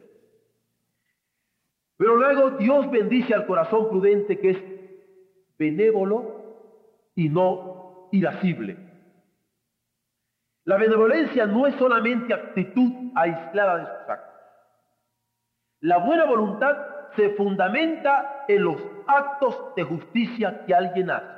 Pero 1.98 2.16
luego 2.16 2.52
Dios 2.52 2.92
bendice 2.92 3.34
al 3.34 3.48
corazón 3.48 3.90
prudente 3.90 4.40
que 4.40 4.50
es 4.52 4.58
benévolo 5.58 7.12
y 7.16 7.30
no 7.30 8.10
irascible. 8.12 8.78
La 10.66 10.78
benevolencia 10.78 11.48
no 11.48 11.66
es 11.66 11.76
solamente 11.76 12.34
actitud 12.34 12.92
aislada 13.16 13.78
de 13.78 13.86
sus 13.86 14.10
actos. 14.10 14.42
La 15.80 15.98
buena 16.00 16.26
voluntad 16.26 16.78
se 17.16 17.30
fundamenta 17.32 18.37
en 18.48 18.64
los 18.64 18.78
actos 19.08 19.76
de 19.76 19.84
justicia 19.84 20.66
que 20.66 20.74
alguien 20.74 21.10
hace. 21.12 21.38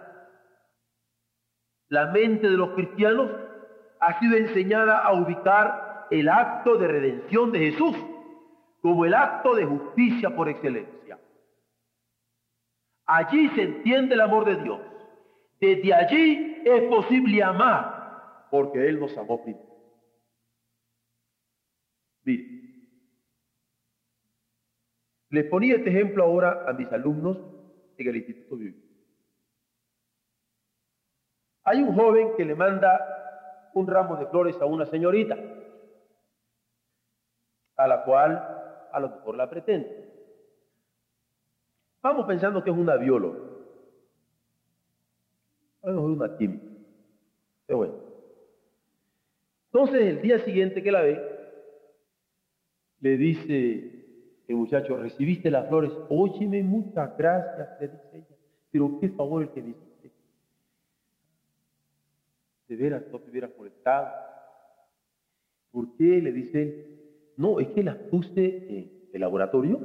La 1.89 2.07
mente 2.07 2.49
de 2.49 2.57
los 2.57 2.69
cristianos 2.71 3.29
ha 3.99 4.19
sido 4.19 4.37
enseñada 4.37 4.99
a 4.99 5.13
ubicar 5.13 6.07
el 6.11 6.29
acto 6.29 6.77
de 6.77 6.87
redención 6.87 7.51
de 7.51 7.71
Jesús 7.71 7.95
como 8.81 9.05
el 9.05 9.13
acto 9.13 9.55
de 9.55 9.65
justicia 9.65 10.35
por 10.35 10.49
excelencia. 10.49 11.19
Allí 13.05 13.49
se 13.49 13.63
entiende 13.63 14.13
el 14.15 14.21
amor 14.21 14.45
de 14.45 14.55
Dios. 14.61 14.79
Desde 15.59 15.93
allí 15.93 16.61
es 16.63 16.83
posible 16.83 17.43
amar, 17.43 18.47
porque 18.51 18.87
Él 18.87 18.99
nos 18.99 19.17
amó 19.17 19.43
primero. 19.43 19.65
Mire, 22.23 22.58
les 25.29 25.45
ponía 25.45 25.75
este 25.75 25.89
ejemplo 25.89 26.23
ahora 26.23 26.65
a 26.67 26.73
mis 26.73 26.91
alumnos 26.91 27.37
en 27.97 28.07
el 28.07 28.15
Instituto 28.15 28.57
Bíblico. 28.57 28.87
Hay 31.63 31.81
un 31.83 31.93
joven 31.95 32.35
que 32.35 32.45
le 32.45 32.55
manda 32.55 33.69
un 33.73 33.85
ramo 33.85 34.15
de 34.15 34.25
flores 34.27 34.59
a 34.59 34.65
una 34.65 34.85
señorita, 34.85 35.37
a 37.75 37.87
la 37.87 38.03
cual 38.03 38.89
a 38.91 38.99
lo 38.99 39.09
mejor 39.09 39.35
la 39.35 39.49
pretende. 39.49 40.09
Vamos 42.01 42.25
pensando 42.25 42.63
que 42.63 42.71
es 42.71 42.77
una 42.77 42.95
bióloga, 42.95 43.39
a 45.83 45.87
lo 45.89 45.93
mejor 45.93 46.11
una 46.11 46.37
química. 46.37 46.65
Pero 47.67 47.77
bueno. 47.77 47.93
Entonces, 49.65 50.01
el 50.01 50.21
día 50.21 50.39
siguiente 50.39 50.81
que 50.81 50.91
la 50.91 51.01
ve, 51.01 51.21
le 53.01 53.17
dice 53.17 53.98
el 54.49 54.55
muchacho, 54.55 54.97
recibiste 54.97 55.51
las 55.51 55.67
flores, 55.67 55.91
óyeme, 56.09 56.63
muchas 56.63 57.15
gracias, 57.15 57.69
le 57.79 57.87
dice 57.87 58.09
ella, 58.13 58.35
pero 58.71 58.99
qué 58.99 59.09
favor 59.09 59.43
el 59.43 59.49
que 59.49 59.61
me 59.61 59.69
hiciste. 59.69 60.11
De 62.67 62.75
veras, 62.75 63.03
no 63.11 63.19
te 63.19 63.29
hubieras 63.29 63.51
molestado. 63.55 64.07
¿Por 65.71 65.95
qué? 65.97 66.19
Le 66.19 66.31
dice 66.31 66.61
él, 66.63 66.99
no, 67.37 67.59
es 67.59 67.67
que 67.69 67.83
las 67.83 67.95
puse 67.95 68.79
en 68.79 69.09
el 69.13 69.21
laboratorio 69.21 69.79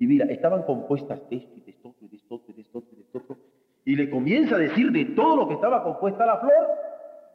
y 0.00 0.06
mira, 0.08 0.26
estaban 0.26 0.64
compuestas 0.64 1.20
de 1.30 1.36
esto 1.36 1.56
y 1.56 1.60
de 1.60 1.70
esto 1.70 1.94
y 2.00 2.08
de 2.08 2.16
esto 2.16 2.42
y 2.48 2.52
de 2.52 2.62
esto 2.62 2.84
y 2.90 2.96
de 2.96 3.02
esto. 3.02 3.36
Y 3.84 3.94
le 3.94 4.10
comienza 4.10 4.56
a 4.56 4.58
decir 4.58 4.90
de 4.90 5.04
todo 5.04 5.36
lo 5.36 5.48
que 5.48 5.54
estaba 5.54 5.84
compuesta 5.84 6.26
la 6.26 6.38
flor, 6.38 6.68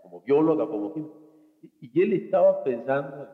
como 0.04 0.22
bióloga, 0.22 0.68
como. 0.68 0.94
Y 1.80 2.02
él 2.02 2.14
estaba 2.14 2.64
pensando 2.66 3.30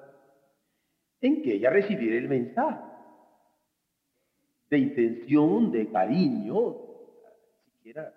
en 1.22 1.42
que 1.42 1.56
ella 1.56 1.72
recibiera 1.72 2.18
el 2.18 2.30
mensaje 2.30 2.91
de 4.72 4.80
intención, 4.80 5.70
de 5.70 5.92
cariño, 5.92 6.78
siquiera, 7.74 8.14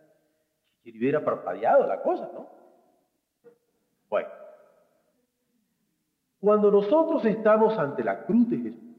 hubiera 0.85 1.25
parpadeado 1.25 1.85
la 1.85 2.01
cosa, 2.01 2.31
¿no? 2.33 2.49
Bueno, 4.09 4.29
cuando 6.39 6.71
nosotros 6.71 7.25
estamos 7.25 7.77
ante 7.77 8.05
la 8.05 8.25
cruz 8.25 8.49
de 8.51 8.59
Jesús, 8.59 8.97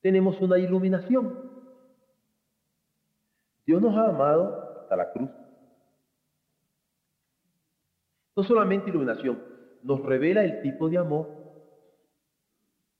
tenemos 0.00 0.40
una 0.40 0.56
iluminación. 0.56 1.50
Dios 3.66 3.82
nos 3.82 3.96
ha 3.96 4.08
amado 4.08 4.82
hasta 4.82 4.94
la 4.94 5.12
cruz. 5.12 5.30
No 8.36 8.44
solamente 8.44 8.90
iluminación, 8.90 9.42
nos 9.82 10.00
revela 10.00 10.44
el 10.44 10.62
tipo 10.62 10.88
de 10.88 10.98
amor. 10.98 11.28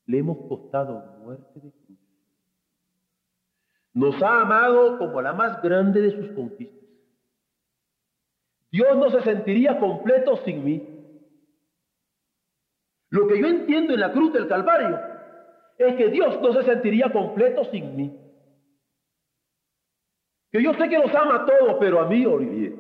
Le 0.07 0.19
hemos 0.19 0.49
costado 0.49 0.99
muerte 1.23 1.61
de. 1.61 1.82
Nos 3.95 4.23
ha 4.23 4.41
amado 4.41 4.99
como 4.99 5.21
la 5.21 5.33
más 5.33 5.61
grande 5.63 6.01
de 6.01 6.11
sus 6.13 6.35
conquistas. 6.35 6.83
Dios 8.71 8.97
no 8.97 9.11
se 9.11 9.21
sentiría 9.23 9.79
completo 9.79 10.39
sin 10.45 10.65
mí. 10.65 10.89
Lo 13.11 13.29
que 13.29 13.39
yo 13.39 13.47
entiendo 13.47 13.93
en 13.93 14.01
la 14.01 14.13
cruz 14.13 14.33
del 14.33 14.49
Calvario 14.49 14.99
es 15.77 15.95
que 15.97 16.09
Dios 16.09 16.41
no 16.41 16.53
se 16.55 16.63
sentiría 16.63 17.13
completo 17.13 17.65
sin 17.67 17.95
mí. 17.95 18.19
Que 20.51 20.63
yo 20.63 20.73
sé 20.75 20.89
que 20.89 20.99
los 20.99 21.15
ama 21.15 21.37
a 21.37 21.47
todos, 21.47 21.77
pero 21.79 22.01
a 22.01 22.07
mí, 22.07 22.25
Olivier. 22.25 22.75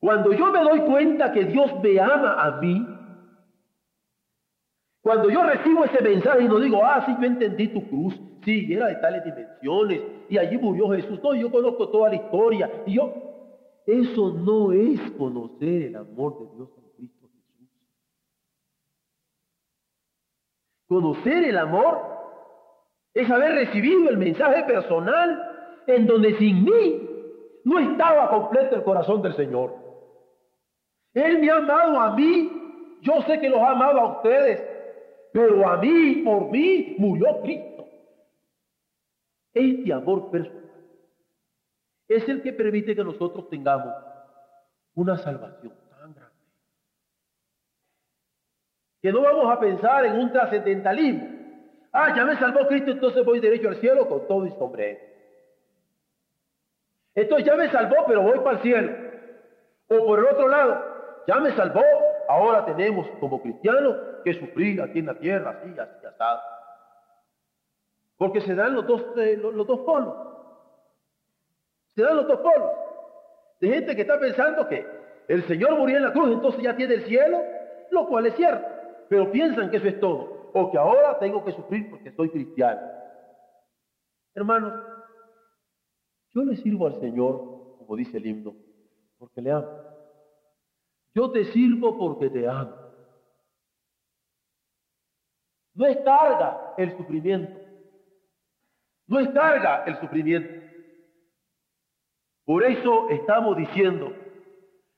Cuando 0.00 0.32
yo 0.32 0.50
me 0.50 0.60
doy 0.60 0.80
cuenta 0.80 1.32
que 1.32 1.44
Dios 1.44 1.70
me 1.82 2.00
ama 2.00 2.40
a 2.40 2.60
mí, 2.60 2.86
cuando 5.02 5.30
yo 5.30 5.42
recibo 5.42 5.84
ese 5.84 6.02
mensaje 6.02 6.42
y 6.42 6.48
no 6.48 6.58
digo, 6.58 6.84
ah, 6.84 7.04
sí, 7.06 7.14
yo 7.18 7.26
entendí 7.26 7.68
tu 7.68 7.88
cruz, 7.88 8.20
sí, 8.44 8.72
era 8.72 8.88
de 8.88 8.96
tales 8.96 9.24
dimensiones, 9.24 10.02
y 10.28 10.38
allí 10.38 10.58
murió 10.58 10.90
Jesús. 10.90 11.20
No, 11.22 11.34
yo 11.34 11.50
conozco 11.50 11.88
toda 11.88 12.10
la 12.10 12.16
historia. 12.16 12.70
Y 12.86 12.94
yo, 12.94 13.12
eso 13.86 14.30
no 14.30 14.72
es 14.72 15.00
conocer 15.12 15.82
el 15.82 15.96
amor 15.96 16.38
de 16.38 16.54
Dios 16.54 16.68
en 16.76 16.90
Cristo 16.96 17.28
Jesús. 17.28 17.68
Conocer 20.86 21.44
el 21.44 21.58
amor 21.58 21.98
es 23.14 23.28
haber 23.30 23.54
recibido 23.54 24.08
el 24.10 24.18
mensaje 24.18 24.64
personal 24.64 25.82
en 25.86 26.06
donde 26.06 26.36
sin 26.36 26.62
mí 26.62 27.08
no 27.64 27.78
estaba 27.78 28.30
completo 28.30 28.76
el 28.76 28.84
corazón 28.84 29.22
del 29.22 29.34
Señor. 29.34 29.74
Él 31.14 31.40
me 31.40 31.50
ha 31.50 31.56
amado 31.56 32.00
a 32.00 32.14
mí, 32.14 32.52
yo 33.02 33.22
sé 33.22 33.40
que 33.40 33.48
los 33.48 33.58
ha 33.60 33.70
amado 33.70 33.98
a 33.98 34.16
ustedes, 34.18 34.69
pero 35.32 35.68
a 35.68 35.76
mí, 35.76 36.22
por 36.24 36.50
mí, 36.50 36.96
murió 36.98 37.40
Cristo. 37.42 37.86
Este 39.52 39.92
amor 39.92 40.30
personal 40.30 40.60
es 42.10 42.28
el 42.28 42.42
que 42.42 42.52
permite 42.52 42.96
que 42.96 43.04
nosotros 43.04 43.48
tengamos 43.48 43.94
una 44.94 45.16
salvación 45.16 45.72
tan 45.90 46.12
grande. 46.12 46.36
Que 49.00 49.12
no 49.12 49.22
vamos 49.22 49.50
a 49.50 49.60
pensar 49.60 50.04
en 50.06 50.18
un 50.18 50.32
trascendentalismo. 50.32 51.28
Ah, 51.92 52.12
ya 52.16 52.24
me 52.24 52.36
salvó 52.36 52.66
Cristo, 52.66 52.90
entonces 52.90 53.24
voy 53.24 53.38
derecho 53.38 53.68
al 53.68 53.76
cielo 53.76 54.08
con 54.08 54.26
todo 54.26 54.44
y 54.44 54.50
sombrero. 54.50 54.98
Entonces 57.14 57.46
ya 57.46 57.54
me 57.54 57.70
salvó, 57.70 57.96
pero 58.08 58.22
voy 58.22 58.38
para 58.40 58.56
el 58.56 58.62
cielo. 58.62 58.92
O 59.88 60.06
por 60.06 60.18
el 60.18 60.24
otro 60.26 60.48
lado, 60.48 60.84
ya 61.28 61.36
me 61.36 61.52
salvó, 61.52 61.82
ahora 62.30 62.64
tenemos 62.64 63.08
como 63.18 63.42
cristianos 63.42 63.96
que 64.24 64.34
sufrir 64.34 64.80
aquí 64.80 65.00
en 65.00 65.06
la 65.06 65.18
tierra, 65.18 65.50
así, 65.50 65.70
así, 65.78 66.06
así. 66.06 66.24
Porque 68.16 68.40
se 68.42 68.54
dan 68.54 68.74
los 68.74 68.86
dos, 68.86 69.04
eh, 69.16 69.36
los, 69.36 69.66
dos 69.66 69.80
polos. 69.80 70.14
Se 71.94 72.02
dan 72.02 72.16
los 72.16 72.28
dos 72.28 72.40
polos. 72.40 72.70
De 73.60 73.68
gente 73.68 73.96
que 73.96 74.02
está 74.02 74.18
pensando 74.20 74.68
que 74.68 74.86
el 75.26 75.42
Señor 75.48 75.76
murió 75.76 75.96
en 75.96 76.04
la 76.04 76.12
cruz, 76.12 76.30
entonces 76.32 76.62
ya 76.62 76.76
tiene 76.76 76.94
el 76.94 77.04
cielo, 77.04 77.42
lo 77.90 78.06
cual 78.06 78.26
es 78.26 78.36
cierto. 78.36 78.66
Pero 79.08 79.32
piensan 79.32 79.70
que 79.70 79.78
eso 79.78 79.88
es 79.88 79.98
todo. 79.98 80.50
O 80.52 80.70
que 80.70 80.78
ahora 80.78 81.18
tengo 81.18 81.44
que 81.44 81.52
sufrir 81.52 81.90
porque 81.90 82.12
soy 82.12 82.30
cristiano. 82.30 82.80
Hermanos, 84.34 84.72
yo 86.30 86.44
le 86.44 86.56
sirvo 86.56 86.86
al 86.86 87.00
Señor, 87.00 87.76
como 87.78 87.96
dice 87.96 88.18
el 88.18 88.26
himno, 88.26 88.54
porque 89.18 89.42
le 89.42 89.50
amo. 89.50 89.90
Yo 91.14 91.30
te 91.30 91.44
sirvo 91.46 91.98
porque 91.98 92.30
te 92.30 92.48
amo. 92.48 92.74
No 95.74 95.86
es 95.86 95.96
carga 95.98 96.74
el 96.76 96.96
sufrimiento. 96.96 97.60
No 99.06 99.18
es 99.18 99.28
carga 99.30 99.84
el 99.86 99.98
sufrimiento. 100.00 100.60
Por 102.44 102.64
eso 102.64 103.08
estamos 103.10 103.56
diciendo, 103.56 104.12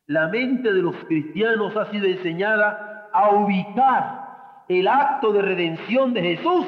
la 0.06 0.28
mente 0.28 0.72
de 0.72 0.82
los 0.82 0.96
cristianos 1.04 1.76
ha 1.76 1.90
sido 1.90 2.06
enseñada 2.06 3.08
a 3.12 3.30
ubicar 3.34 4.64
el 4.68 4.88
acto 4.88 5.32
de 5.32 5.42
redención 5.42 6.14
de 6.14 6.22
Jesús 6.22 6.66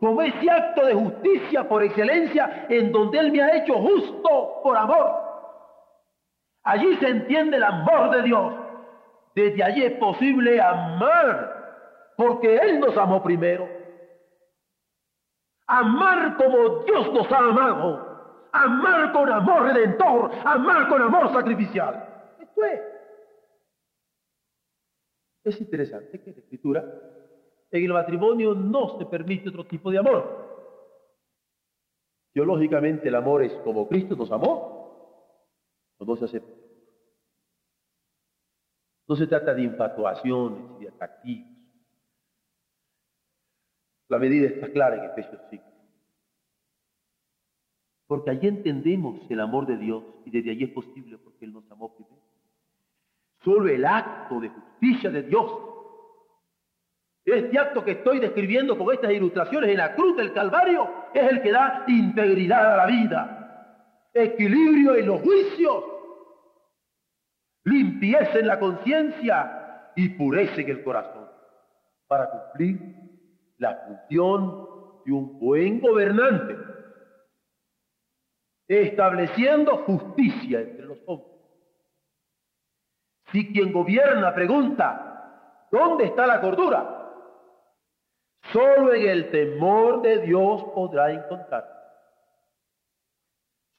como 0.00 0.22
ese 0.22 0.50
acto 0.50 0.86
de 0.86 0.94
justicia 0.94 1.68
por 1.68 1.82
excelencia 1.82 2.66
en 2.68 2.90
donde 2.90 3.18
Él 3.18 3.32
me 3.32 3.42
ha 3.42 3.56
hecho 3.56 3.74
justo 3.74 4.60
por 4.62 4.76
amor. 4.76 5.30
Allí 6.62 6.96
se 6.96 7.08
entiende 7.08 7.58
el 7.58 7.64
amor 7.64 8.10
de 8.10 8.22
Dios. 8.22 8.54
Desde 9.40 9.62
allí 9.62 9.82
es 9.82 9.92
posible 9.92 10.60
amar, 10.60 12.12
porque 12.14 12.56
Él 12.56 12.78
nos 12.78 12.94
amó 12.98 13.22
primero. 13.22 13.66
Amar 15.66 16.36
como 16.36 16.84
Dios 16.84 17.10
nos 17.10 17.32
ha 17.32 17.38
amado. 17.38 18.48
Amar 18.52 19.12
con 19.12 19.30
amor 19.30 19.62
redentor. 19.62 20.30
Amar 20.44 20.90
con 20.90 21.00
amor 21.00 21.32
sacrificial. 21.32 22.34
Esto 22.38 22.64
es. 22.64 22.80
Es 25.44 25.60
interesante 25.62 26.20
que 26.22 26.30
en 26.30 26.36
la 26.36 26.42
escritura, 26.42 26.84
en 27.70 27.84
el 27.84 27.92
matrimonio 27.94 28.54
no 28.54 28.98
se 28.98 29.06
permite 29.06 29.48
otro 29.48 29.66
tipo 29.66 29.90
de 29.90 29.98
amor. 30.00 30.50
Teológicamente 32.34 33.08
el 33.08 33.14
amor 33.14 33.42
es 33.42 33.54
como 33.64 33.88
Cristo 33.88 34.16
nos 34.16 34.30
amó, 34.30 35.96
no 35.98 36.16
se 36.16 36.26
acepta. 36.26 36.59
No 39.10 39.16
se 39.16 39.26
trata 39.26 39.52
de 39.52 39.62
infatuaciones 39.62 40.62
y 40.78 40.84
de 40.84 40.88
atractivos. 40.88 41.50
La 44.06 44.20
medida 44.20 44.46
está 44.46 44.70
clara 44.70 44.94
en 44.94 45.10
Efesios 45.10 45.42
5. 45.50 45.64
Porque 48.06 48.30
allí 48.30 48.46
entendemos 48.46 49.28
el 49.28 49.40
amor 49.40 49.66
de 49.66 49.78
Dios 49.78 50.04
y 50.24 50.30
desde 50.30 50.52
allí 50.52 50.62
es 50.62 50.70
posible 50.70 51.18
porque 51.18 51.44
Él 51.44 51.52
nos 51.52 51.68
amó 51.72 51.92
primero. 51.92 52.22
Solo 53.42 53.68
el 53.68 53.84
acto 53.84 54.38
de 54.38 54.48
justicia 54.48 55.10
de 55.10 55.24
Dios, 55.24 55.58
este 57.24 57.58
acto 57.58 57.84
que 57.84 57.90
estoy 57.90 58.20
describiendo 58.20 58.78
con 58.78 58.94
estas 58.94 59.10
ilustraciones 59.10 59.70
en 59.70 59.78
la 59.78 59.96
cruz 59.96 60.16
del 60.16 60.32
Calvario, 60.32 60.88
es 61.12 61.32
el 61.32 61.42
que 61.42 61.50
da 61.50 61.84
integridad 61.88 62.74
a 62.74 62.76
la 62.76 62.86
vida, 62.86 64.10
equilibrio 64.14 64.94
en 64.94 65.06
los 65.06 65.20
juicios, 65.20 65.99
limpieza 67.70 68.38
en 68.38 68.46
la 68.46 68.58
conciencia 68.58 69.92
y 69.94 70.08
pureza 70.10 70.60
en 70.60 70.70
el 70.70 70.82
corazón 70.82 71.28
para 72.06 72.28
cumplir 72.28 72.78
la 73.58 73.76
función 73.76 74.68
de 75.04 75.12
un 75.12 75.38
buen 75.38 75.80
gobernante, 75.80 76.56
estableciendo 78.66 79.78
justicia 79.78 80.60
entre 80.60 80.86
los 80.86 80.98
hombres. 81.06 81.30
Si 83.32 83.52
quien 83.52 83.72
gobierna 83.72 84.34
pregunta, 84.34 85.66
¿dónde 85.70 86.06
está 86.06 86.26
la 86.26 86.40
cordura? 86.40 86.96
Solo 88.52 88.92
en 88.94 89.08
el 89.08 89.30
temor 89.30 90.02
de 90.02 90.18
Dios 90.18 90.64
podrá 90.74 91.12
encontrar. 91.12 91.68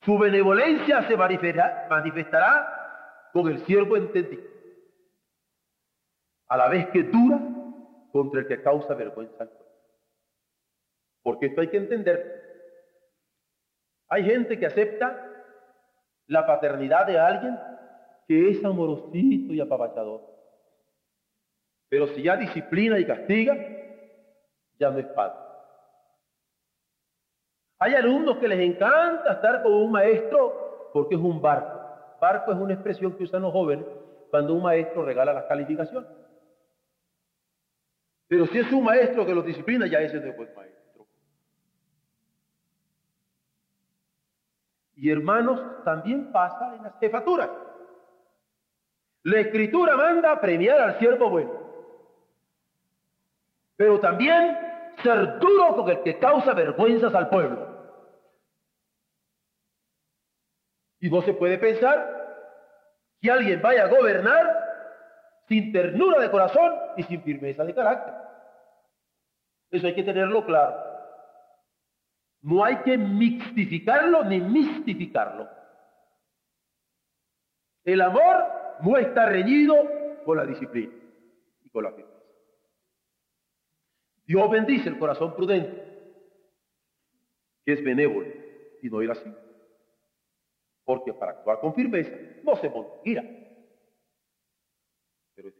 Su 0.03 0.17
benevolencia 0.17 1.07
se 1.07 1.17
manifestará 1.17 2.80
con 3.33 3.47
el 3.47 3.65
siervo 3.65 3.97
entendido, 3.97 4.43
a 6.47 6.57
la 6.57 6.69
vez 6.69 6.87
que 6.89 7.03
dura 7.03 7.39
contra 8.11 8.41
el 8.41 8.47
que 8.47 8.61
causa 8.61 8.93
vergüenza 8.93 9.43
al 9.43 9.49
pueblo. 9.49 9.71
Porque 11.23 11.45
esto 11.47 11.61
hay 11.61 11.67
que 11.67 11.77
entender. 11.77 12.41
Hay 14.09 14.25
gente 14.25 14.59
que 14.59 14.65
acepta 14.65 15.27
la 16.27 16.45
paternidad 16.45 17.07
de 17.07 17.17
alguien 17.17 17.57
que 18.27 18.49
es 18.49 18.63
amorosito 18.63 19.53
y 19.53 19.61
apapachador. 19.61 20.21
Pero 21.89 22.07
si 22.07 22.23
ya 22.23 22.37
disciplina 22.37 22.99
y 22.99 23.05
castiga, 23.05 23.55
ya 24.79 24.89
no 24.89 24.99
es 24.99 25.07
padre. 25.07 25.37
Hay 27.79 27.95
alumnos 27.95 28.37
que 28.37 28.47
les 28.47 28.59
encanta 28.59 29.33
estar 29.33 29.63
con 29.63 29.73
un 29.73 29.91
maestro 29.91 30.89
porque 30.93 31.15
es 31.15 31.21
un 31.21 31.41
barco. 31.41 31.70
Barco 32.21 32.51
es 32.51 32.57
una 32.59 32.75
expresión 32.75 33.17
que 33.17 33.23
usan 33.23 33.41
los 33.41 33.51
jóvenes 33.51 33.83
cuando 34.29 34.53
un 34.53 34.61
maestro 34.61 35.03
regala 35.03 35.33
las 35.33 35.45
calificaciones. 35.45 36.07
Pero 38.27 38.45
si 38.45 38.59
es 38.59 38.71
un 38.71 38.83
maestro 38.83 39.25
que 39.25 39.33
los 39.33 39.43
disciplina, 39.43 39.87
ya 39.87 39.99
ese 39.99 40.17
es 40.17 40.37
buen 40.37 40.53
maestro. 40.55 41.07
Y 44.95 45.09
hermanos, 45.09 45.59
también 45.83 46.31
pasa 46.31 46.75
en 46.75 46.83
las 46.83 46.99
jefaturas. 46.99 47.49
La 49.23 49.39
escritura 49.39 49.97
manda 49.97 50.39
premiar 50.39 50.79
al 50.79 50.99
siervo 50.99 51.27
bueno, 51.27 51.51
pero 53.75 53.99
también 53.99 54.57
ser 55.01 55.39
duro 55.39 55.75
con 55.75 55.89
el 55.89 56.01
que 56.03 56.19
causa 56.19 56.53
vergüenzas 56.53 57.13
al 57.15 57.29
pueblo. 57.29 57.70
Y 61.01 61.09
no 61.09 61.21
se 61.23 61.33
puede 61.33 61.57
pensar 61.57 62.21
que 63.19 63.29
alguien 63.29 63.61
vaya 63.61 63.83
a 63.83 63.87
gobernar 63.87 64.61
sin 65.49 65.73
ternura 65.73 66.19
de 66.19 66.31
corazón 66.31 66.73
y 66.95 67.03
sin 67.03 67.21
firmeza 67.23 67.65
de 67.65 67.73
carácter. 67.75 68.13
Eso 69.71 69.87
hay 69.87 69.95
que 69.95 70.03
tenerlo 70.03 70.45
claro. 70.45 70.77
No 72.41 72.63
hay 72.63 72.77
que 72.77 72.97
mixtificarlo 72.97 74.23
ni 74.23 74.39
mistificarlo. 74.39 75.49
El 77.83 78.01
amor 78.01 78.45
no 78.81 78.97
está 78.97 79.25
reñido 79.25 79.75
con 80.23 80.37
la 80.37 80.45
disciplina 80.45 80.93
y 81.63 81.69
con 81.69 81.83
la 81.83 81.91
firmeza. 81.91 82.11
Dios 84.25 84.49
bendice 84.49 84.87
el 84.87 84.99
corazón 84.99 85.35
prudente, 85.35 85.83
que 87.65 87.73
es 87.73 87.83
benévolo 87.83 88.29
y 88.81 88.89
no 88.89 89.01
ir 89.01 89.11
así. 89.11 89.33
Porque 90.83 91.13
para 91.13 91.33
actuar 91.33 91.59
con 91.59 91.73
firmeza 91.73 92.11
no 92.43 92.55
se 92.55 92.69
monta 92.69 92.93
ira, 93.03 93.23
pero. 95.35 95.51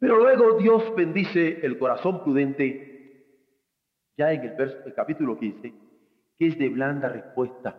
Pero 0.00 0.18
luego 0.18 0.58
Dios 0.58 0.94
bendice 0.94 1.64
el 1.64 1.78
corazón 1.78 2.22
prudente 2.22 2.88
ya 4.16 4.32
en 4.32 4.42
el, 4.42 4.56
verso, 4.56 4.78
el 4.84 4.94
capítulo 4.94 5.38
15, 5.38 5.72
que 6.36 6.46
es 6.46 6.58
de 6.58 6.68
blanda 6.68 7.08
respuesta 7.08 7.76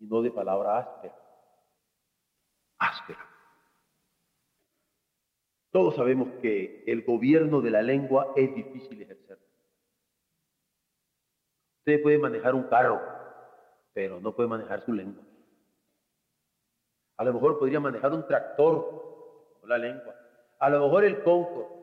y 0.00 0.06
no 0.06 0.22
de 0.22 0.30
palabra 0.30 0.78
áspera. 0.78 1.14
Áspera. 2.78 3.30
Todos 5.70 5.96
sabemos 5.96 6.28
que 6.40 6.84
el 6.86 7.02
gobierno 7.02 7.60
de 7.60 7.70
la 7.70 7.82
lengua 7.82 8.32
es 8.36 8.54
difícil 8.54 9.02
ejercer. 9.02 9.38
Usted 11.86 12.02
puede 12.02 12.18
manejar 12.18 12.54
un 12.54 12.62
carro, 12.64 13.00
pero 13.92 14.18
no 14.20 14.34
puede 14.34 14.48
manejar 14.48 14.84
su 14.84 14.92
lengua. 14.92 15.22
A 17.18 17.24
lo 17.24 17.34
mejor 17.34 17.58
podría 17.58 17.78
manejar 17.78 18.12
un 18.12 18.26
tractor 18.26 19.58
con 19.60 19.68
la 19.68 19.78
lengua. 19.78 20.14
A 20.58 20.70
lo 20.70 20.80
mejor 20.80 21.04
el 21.04 21.22
Concord 21.22 21.74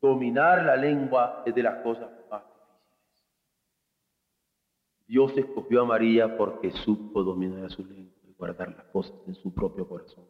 Dominar 0.00 0.64
la 0.64 0.76
lengua 0.76 1.42
es 1.44 1.54
de 1.54 1.62
las 1.62 1.82
cosas 1.82 2.10
más 2.30 2.42
difíciles. 2.42 2.80
Dios 5.06 5.36
escogió 5.36 5.82
a 5.82 5.84
María 5.84 6.38
porque 6.38 6.70
supo 6.70 7.22
dominar 7.22 7.70
su 7.70 7.84
lengua 7.84 8.18
y 8.26 8.32
guardar 8.32 8.74
las 8.74 8.84
cosas 8.86 9.14
en 9.26 9.34
su 9.34 9.52
propio 9.52 9.86
corazón. 9.86 10.24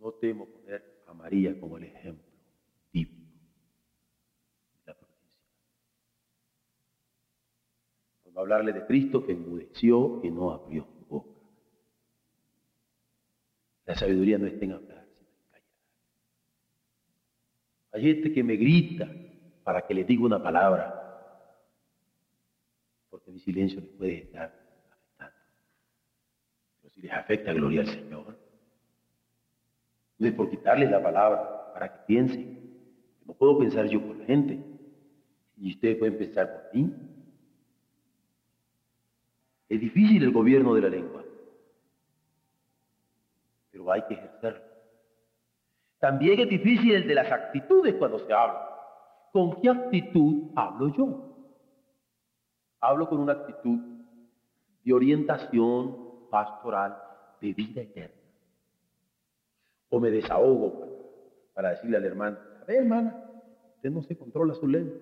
No 0.00 0.12
temo 0.12 0.46
poner 0.46 1.04
a 1.06 1.12
María 1.14 1.58
como 1.60 1.76
el 1.76 1.84
ejemplo 1.84 2.26
típico 2.90 3.22
de 4.72 4.86
la 4.86 4.94
provincia. 4.94 5.30
Hablarle 8.36 8.72
de 8.72 8.86
Cristo 8.86 9.24
que 9.24 9.32
enmudeció 9.32 10.20
y 10.22 10.30
no 10.30 10.50
abrió 10.50 10.86
boca. 11.08 11.30
La 13.86 13.94
sabiduría 13.94 14.38
no 14.38 14.46
está 14.46 14.64
en 14.64 14.72
hablar 14.72 14.96
hay 17.96 18.02
gente 18.02 18.30
que 18.30 18.44
me 18.44 18.56
grita 18.56 19.10
para 19.64 19.86
que 19.86 19.94
le 19.94 20.04
diga 20.04 20.26
una 20.26 20.42
palabra, 20.42 21.02
porque 23.08 23.30
mi 23.30 23.38
silencio 23.38 23.80
les 23.80 23.88
puede 23.88 24.16
estar 24.18 24.52
afectando. 24.90 25.34
Pero 26.82 26.94
si 26.94 27.00
les 27.00 27.12
afecta, 27.12 27.54
gloria 27.54 27.80
al 27.80 27.86
Señor. 27.86 28.38
No 30.18 30.26
es 30.26 30.34
por 30.34 30.50
quitarles 30.50 30.90
la 30.90 31.02
palabra 31.02 31.72
para 31.72 31.90
que 31.90 31.98
piensen. 32.06 32.76
No 33.24 33.32
puedo 33.32 33.58
pensar 33.58 33.86
yo 33.86 34.06
por 34.06 34.14
la 34.14 34.26
gente. 34.26 34.62
Y 35.56 35.70
ustedes 35.70 35.96
pueden 35.96 36.18
pensar 36.18 36.52
por 36.52 36.74
mí. 36.74 36.92
Es 39.68 39.80
difícil 39.80 40.22
el 40.22 40.32
gobierno 40.32 40.74
de 40.74 40.80
la 40.82 40.88
lengua, 40.88 41.24
pero 43.70 43.90
hay 43.90 44.02
que 44.02 44.14
ejercerlo. 44.14 44.62
También 45.98 46.40
es 46.40 46.48
difícil 46.48 46.94
el 46.94 47.08
de 47.08 47.14
las 47.14 47.30
actitudes 47.30 47.94
cuando 47.94 48.18
se 48.20 48.32
habla. 48.32 48.68
¿Con 49.32 49.60
qué 49.60 49.68
actitud 49.68 50.50
hablo 50.54 50.94
yo? 50.94 51.36
Hablo 52.80 53.08
con 53.08 53.20
una 53.20 53.32
actitud 53.32 53.78
de 54.84 54.92
orientación 54.92 56.28
pastoral 56.30 56.96
de 57.40 57.52
vida 57.52 57.82
eterna. 57.82 58.14
O 59.88 59.98
me 59.98 60.10
desahogo 60.10 60.86
para 61.54 61.70
decirle 61.70 61.96
al 61.96 62.04
hermano, 62.04 62.38
a 62.62 62.64
ver 62.66 62.82
hermana, 62.82 63.24
usted 63.74 63.90
no 63.90 64.02
se 64.02 64.16
controla 64.16 64.54
su 64.54 64.68
lengua. 64.68 64.96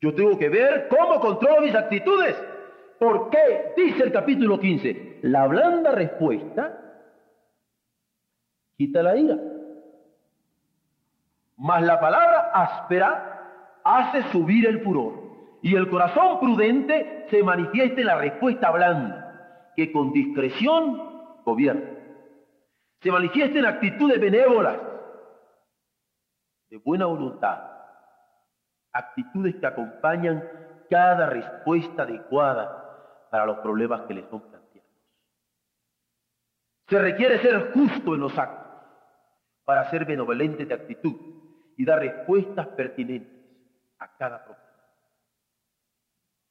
Yo 0.00 0.14
tengo 0.14 0.38
que 0.38 0.48
ver 0.48 0.88
cómo 0.88 1.20
controlo 1.20 1.62
mis 1.62 1.74
actitudes. 1.74 2.36
¿Por 2.98 3.30
qué? 3.30 3.72
Dice 3.76 4.04
el 4.04 4.12
capítulo 4.12 4.58
15, 4.58 5.20
la 5.22 5.46
blanda 5.46 5.92
respuesta 5.92 6.80
quita 8.76 9.02
la 9.02 9.16
ira. 9.16 9.38
Mas 11.56 11.82
la 11.82 12.00
palabra 12.00 12.50
áspera 12.52 13.80
hace 13.84 14.22
subir 14.30 14.66
el 14.66 14.80
furor. 14.82 15.22
Y 15.62 15.74
el 15.76 15.88
corazón 15.88 16.40
prudente 16.40 17.26
se 17.30 17.42
manifiesta 17.42 18.00
en 18.00 18.06
la 18.06 18.18
respuesta 18.18 18.70
blanda, 18.70 19.72
que 19.74 19.90
con 19.92 20.12
discreción 20.12 21.40
gobierna. 21.44 21.90
Se 23.00 23.10
manifiesta 23.10 23.58
en 23.58 23.66
actitudes 23.66 24.20
benévolas, 24.20 24.78
de 26.68 26.76
buena 26.78 27.06
voluntad, 27.06 27.62
actitudes 28.92 29.56
que 29.56 29.66
acompañan 29.66 30.44
cada 30.90 31.26
respuesta 31.26 32.02
adecuada 32.02 32.83
para 33.34 33.46
los 33.46 33.58
problemas 33.58 34.02
que 34.02 34.14
le 34.14 34.22
son 34.30 34.42
planteados. 34.42 34.88
Se 36.86 37.00
requiere 37.00 37.40
ser 37.40 37.72
justo 37.72 38.14
en 38.14 38.20
los 38.20 38.38
actos 38.38 38.86
para 39.64 39.90
ser 39.90 40.04
benevolente 40.04 40.64
de 40.64 40.72
actitud 40.72 41.16
y 41.76 41.84
da 41.84 41.98
respuestas 41.98 42.68
pertinentes 42.68 43.44
a 43.98 44.16
cada 44.16 44.44
problema. 44.44 44.64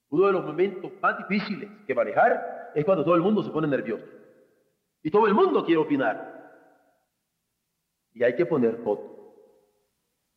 Uno 0.10 0.28
de 0.28 0.34
los 0.34 0.44
momentos 0.44 0.92
más 1.02 1.20
difíciles 1.20 1.72
que 1.88 1.96
manejar 1.96 2.74
es 2.76 2.84
cuando 2.84 3.06
todo 3.06 3.16
el 3.16 3.22
mundo 3.22 3.44
se 3.44 3.52
pone 3.52 3.66
nervioso 3.66 4.06
y 5.02 5.10
todo 5.10 5.26
el 5.26 5.34
mundo 5.34 5.64
quiere 5.64 5.80
opinar. 5.80 6.52
Y 8.12 8.26
hay 8.26 8.36
que 8.36 8.46
poner 8.46 8.76
foto 8.84 9.38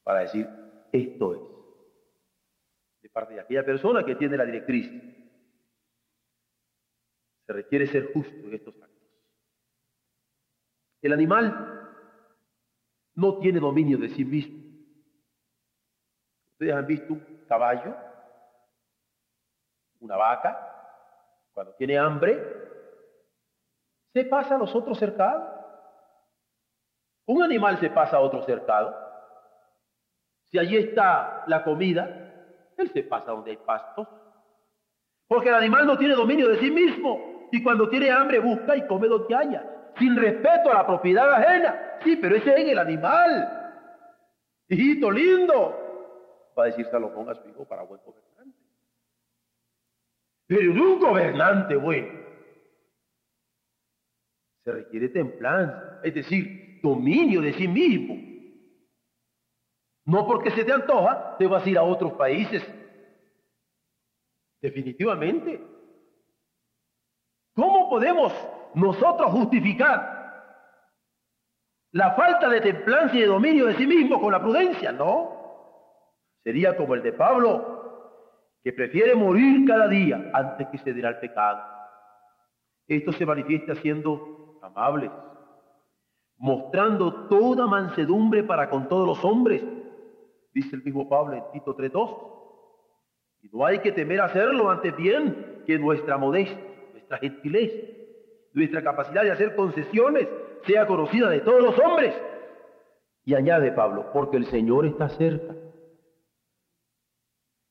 para 0.04 0.20
decir, 0.20 0.48
esto 0.92 1.34
es, 1.34 3.02
de 3.02 3.10
parte 3.10 3.34
de 3.34 3.40
aquella 3.40 3.64
persona 3.64 4.04
que 4.04 4.14
tiene 4.14 4.36
la 4.36 4.44
directriz. 4.44 5.16
Se 7.46 7.52
requiere 7.52 7.86
ser 7.86 8.12
justo 8.12 8.34
en 8.34 8.54
estos 8.54 8.74
actos. 8.74 8.96
El 11.02 11.12
animal 11.12 11.76
no 13.14 13.38
tiene 13.38 13.60
dominio 13.60 13.98
de 13.98 14.08
sí 14.10 14.24
mismo. 14.24 14.66
Ustedes 16.52 16.74
han 16.74 16.86
visto 16.86 17.12
un 17.12 17.44
caballo, 17.46 17.94
una 20.00 20.16
vaca, 20.16 20.66
cuando 21.52 21.74
tiene 21.74 21.98
hambre, 21.98 22.42
se 24.12 24.24
pasa 24.24 24.54
a 24.54 24.58
los 24.58 24.74
otros 24.74 24.98
cercados. 24.98 25.44
Un 27.26 27.42
animal 27.42 27.78
se 27.78 27.90
pasa 27.90 28.16
a 28.16 28.20
otro 28.20 28.42
cercado. 28.42 28.94
Si 30.50 30.58
allí 30.58 30.76
está 30.76 31.44
la 31.46 31.64
comida, 31.64 32.72
él 32.76 32.90
se 32.92 33.02
pasa 33.02 33.32
donde 33.32 33.52
hay 33.52 33.56
pastos. 33.58 34.08
Porque 35.26 35.48
el 35.48 35.56
animal 35.56 35.86
no 35.86 35.98
tiene 35.98 36.14
dominio 36.14 36.48
de 36.48 36.58
sí 36.58 36.70
mismo. 36.70 37.35
Y 37.52 37.62
cuando 37.62 37.88
tiene 37.88 38.10
hambre 38.10 38.38
busca 38.38 38.76
y 38.76 38.86
come 38.86 39.08
donde 39.08 39.34
haya. 39.34 39.92
Sin 39.98 40.16
respeto 40.16 40.70
a 40.70 40.74
la 40.74 40.86
propiedad 40.86 41.32
ajena. 41.32 41.98
Sí, 42.04 42.16
pero 42.16 42.36
ese 42.36 42.54
es 42.54 42.68
el 42.68 42.78
animal. 42.78 43.62
Hijito 44.68 45.10
lindo 45.10 46.52
va 46.58 46.64
a 46.64 46.66
decir 46.66 46.86
Salomón 46.86 47.28
a 47.28 47.34
su 47.34 47.48
hijo 47.48 47.64
para 47.64 47.82
buen 47.82 48.00
gobernante. 48.04 48.58
Pero 50.46 50.72
de 50.72 50.80
un 50.80 50.98
gobernante 50.98 51.76
bueno 51.76 52.26
se 54.66 54.72
requiere 54.72 55.08
templanza, 55.10 56.00
es 56.02 56.12
decir, 56.12 56.80
dominio 56.82 57.40
de 57.40 57.52
sí 57.52 57.68
mismo. 57.68 58.16
No 60.04 60.26
porque 60.26 60.50
se 60.50 60.64
te 60.64 60.72
antoja, 60.72 61.36
te 61.38 61.46
vas 61.46 61.64
a 61.64 61.70
ir 61.70 61.78
a 61.78 61.84
otros 61.84 62.14
países. 62.14 62.64
Definitivamente. 64.60 65.60
¿Cómo 67.86 68.00
podemos 68.00 68.32
nosotros 68.74 69.30
justificar 69.30 70.16
la 71.92 72.14
falta 72.14 72.48
de 72.48 72.60
templanza 72.60 73.14
y 73.14 73.20
de 73.20 73.26
dominio 73.26 73.66
de 73.66 73.76
sí 73.76 73.86
mismo 73.86 74.20
con 74.20 74.32
la 74.32 74.40
prudencia? 74.40 74.90
No. 74.90 75.30
Sería 76.42 76.76
como 76.76 76.94
el 76.94 77.02
de 77.04 77.12
Pablo, 77.12 78.18
que 78.64 78.72
prefiere 78.72 79.14
morir 79.14 79.68
cada 79.68 79.86
día 79.86 80.30
antes 80.34 80.66
que 80.66 80.78
ceder 80.78 81.06
al 81.06 81.20
pecado. 81.20 81.62
Esto 82.88 83.12
se 83.12 83.24
manifiesta 83.24 83.76
siendo 83.76 84.58
amables, 84.62 85.12
mostrando 86.38 87.28
toda 87.28 87.68
mansedumbre 87.68 88.42
para 88.42 88.68
con 88.68 88.88
todos 88.88 89.06
los 89.06 89.24
hombres, 89.24 89.62
dice 90.52 90.74
el 90.74 90.82
mismo 90.82 91.08
Pablo 91.08 91.36
en 91.36 91.44
Tito 91.52 91.76
3.2. 91.76 92.32
Y 93.42 93.56
no 93.56 93.64
hay 93.64 93.78
que 93.78 93.92
temer 93.92 94.20
hacerlo, 94.22 94.70
antes 94.70 94.96
bien 94.96 95.62
que 95.64 95.78
nuestra 95.78 96.18
modestia, 96.18 96.75
nuestra 97.06 97.18
gentileza, 97.18 97.86
nuestra 98.52 98.82
capacidad 98.82 99.22
de 99.22 99.30
hacer 99.30 99.54
concesiones 99.54 100.28
sea 100.66 100.86
conocida 100.86 101.30
de 101.30 101.40
todos 101.40 101.62
los 101.62 101.78
hombres. 101.78 102.14
Y 103.24 103.34
añade 103.34 103.72
Pablo, 103.72 104.10
porque 104.12 104.36
el 104.36 104.46
Señor 104.46 104.86
está 104.86 105.08
cerca. 105.10 105.54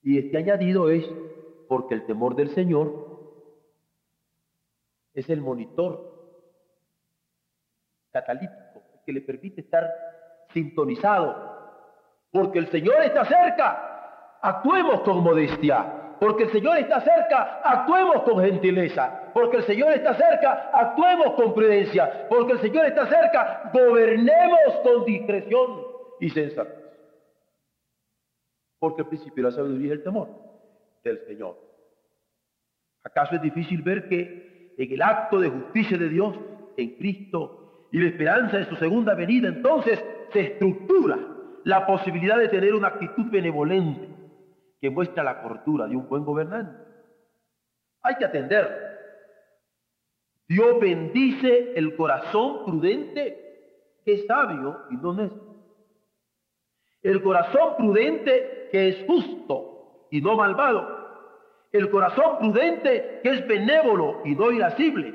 Y 0.02 0.20
este 0.20 0.38
añadido 0.38 0.90
es 0.90 1.06
porque 1.68 1.96
el 1.96 2.06
temor 2.06 2.36
del 2.36 2.50
Señor 2.50 3.06
es 5.14 5.30
el 5.30 5.42
monitor 5.42 6.14
catalítico 8.12 8.82
que 9.06 9.14
le 9.14 9.22
permite 9.22 9.62
estar 9.62 9.90
sintonizado. 10.54 11.54
Porque 12.32 12.60
el 12.60 12.68
Señor 12.70 13.02
está 13.02 13.26
cerca, 13.26 14.38
actuemos 14.42 15.02
con 15.02 15.24
modestia. 15.24 16.05
Porque 16.20 16.44
el 16.44 16.52
Señor 16.52 16.78
está 16.78 17.02
cerca, 17.02 17.62
actuemos 17.64 18.24
con 18.24 18.44
gentileza. 18.44 19.32
Porque 19.34 19.58
el 19.58 19.64
Señor 19.64 19.92
está 19.94 20.14
cerca, 20.14 20.70
actuemos 20.74 21.34
con 21.34 21.54
prudencia. 21.54 22.28
Porque 22.30 22.54
el 22.54 22.60
Señor 22.60 22.86
está 22.86 23.08
cerca, 23.08 23.72
gobernemos 23.74 24.76
con 24.84 25.06
discreción 25.06 25.82
y 26.20 26.30
sensatez. 26.30 26.86
Porque 28.80 29.02
el 29.02 29.08
principio 29.08 29.44
de 29.44 29.50
la 29.50 29.56
sabiduría 29.56 29.88
es 29.88 29.98
el 30.00 30.04
temor 30.04 30.30
del 31.04 31.20
Señor. 31.26 31.58
¿Acaso 33.04 33.36
es 33.36 33.42
difícil 33.42 33.82
ver 33.82 34.08
que 34.08 34.74
en 34.78 34.92
el 34.92 35.02
acto 35.02 35.40
de 35.40 35.50
justicia 35.50 35.98
de 35.98 36.10
Dios 36.10 36.36
en 36.78 36.96
Cristo 36.98 37.88
y 37.92 38.00
la 38.00 38.10
esperanza 38.10 38.58
de 38.58 38.66
su 38.66 38.76
segunda 38.76 39.14
venida, 39.14 39.48
entonces 39.48 40.04
se 40.32 40.42
estructura 40.42 41.18
la 41.64 41.86
posibilidad 41.86 42.38
de 42.38 42.50
tener 42.50 42.74
una 42.74 42.90
actitud 42.90 43.30
benevolente 43.30 44.15
que 44.80 44.90
muestra 44.90 45.24
la 45.24 45.42
cordura 45.42 45.88
de 45.88 45.96
un 45.96 46.08
buen 46.08 46.24
gobernante? 46.24 46.84
Hay 48.02 48.16
que 48.16 48.26
atender. 48.26 48.96
Dios 50.48 50.80
bendice 50.80 51.74
el 51.76 51.96
corazón 51.96 52.66
prudente 52.66 53.46
que 54.04 54.14
es 54.14 54.26
sabio 54.28 54.78
y 54.92 54.98
no 54.98 55.14
necio. 55.14 55.42
El 57.02 57.22
corazón 57.22 57.76
prudente 57.78 58.70
que 58.72 58.90
es 58.90 59.06
justo 59.08 60.08
y 60.12 60.22
no 60.22 60.36
malvado. 60.36 60.88
El 61.72 61.90
corazón 61.90 62.38
prudente 62.40 63.20
que 63.24 63.30
es 63.30 63.48
benévolo 63.48 64.22
y 64.24 64.36
no 64.36 64.52
irascible. 64.52 65.14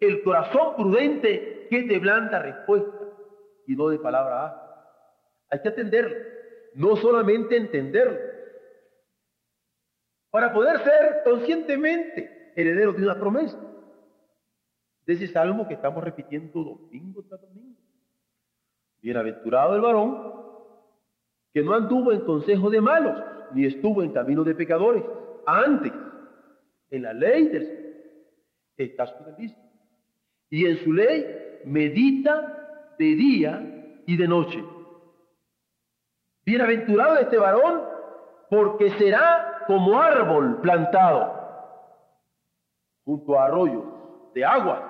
El 0.00 0.22
corazón 0.22 0.76
prudente 0.76 1.66
que 1.68 1.80
es 1.80 1.88
de 1.88 1.98
blanda 1.98 2.38
respuesta 2.38 2.96
y 3.66 3.76
no 3.76 3.88
de 3.88 3.98
palabra 3.98 4.46
áspera. 4.46 4.66
Hay 5.50 5.62
que 5.62 5.68
atenderlo, 5.68 6.16
no 6.74 6.96
solamente 6.96 7.56
entenderlo. 7.56 8.18
Para 10.36 10.52
poder 10.52 10.84
ser 10.84 11.22
conscientemente 11.24 12.52
herederos 12.54 12.94
de 12.98 13.04
una 13.04 13.18
promesa. 13.18 13.58
De 15.06 15.14
ese 15.14 15.28
salmo 15.28 15.66
que 15.66 15.72
estamos 15.72 16.04
repitiendo 16.04 16.62
domingo 16.62 17.22
tras 17.22 17.40
domingo. 17.40 17.80
Bienaventurado 19.00 19.74
el 19.74 19.80
varón 19.80 20.34
que 21.54 21.62
no 21.62 21.72
anduvo 21.72 22.12
en 22.12 22.20
consejo 22.20 22.68
de 22.68 22.82
malos, 22.82 23.18
ni 23.54 23.64
estuvo 23.64 24.02
en 24.02 24.12
camino 24.12 24.44
de 24.44 24.54
pecadores. 24.54 25.02
Antes, 25.46 25.94
en 26.90 27.02
la 27.04 27.14
ley 27.14 27.48
del 27.48 27.66
Señor, 27.66 27.94
está 28.76 29.06
su 29.06 29.24
delicia. 29.24 29.62
Y 30.50 30.66
en 30.66 30.76
su 30.84 30.92
ley 30.92 31.62
medita 31.64 32.92
de 32.98 33.06
día 33.06 34.02
y 34.04 34.18
de 34.18 34.28
noche. 34.28 34.62
Bienaventurado 36.44 37.16
este 37.20 37.38
varón, 37.38 37.84
porque 38.50 38.90
será 38.98 39.55
como 39.66 40.00
árbol 40.00 40.60
plantado 40.60 41.34
junto 43.04 43.38
a 43.38 43.46
arroyos 43.46 43.84
de 44.34 44.44
agua, 44.44 44.82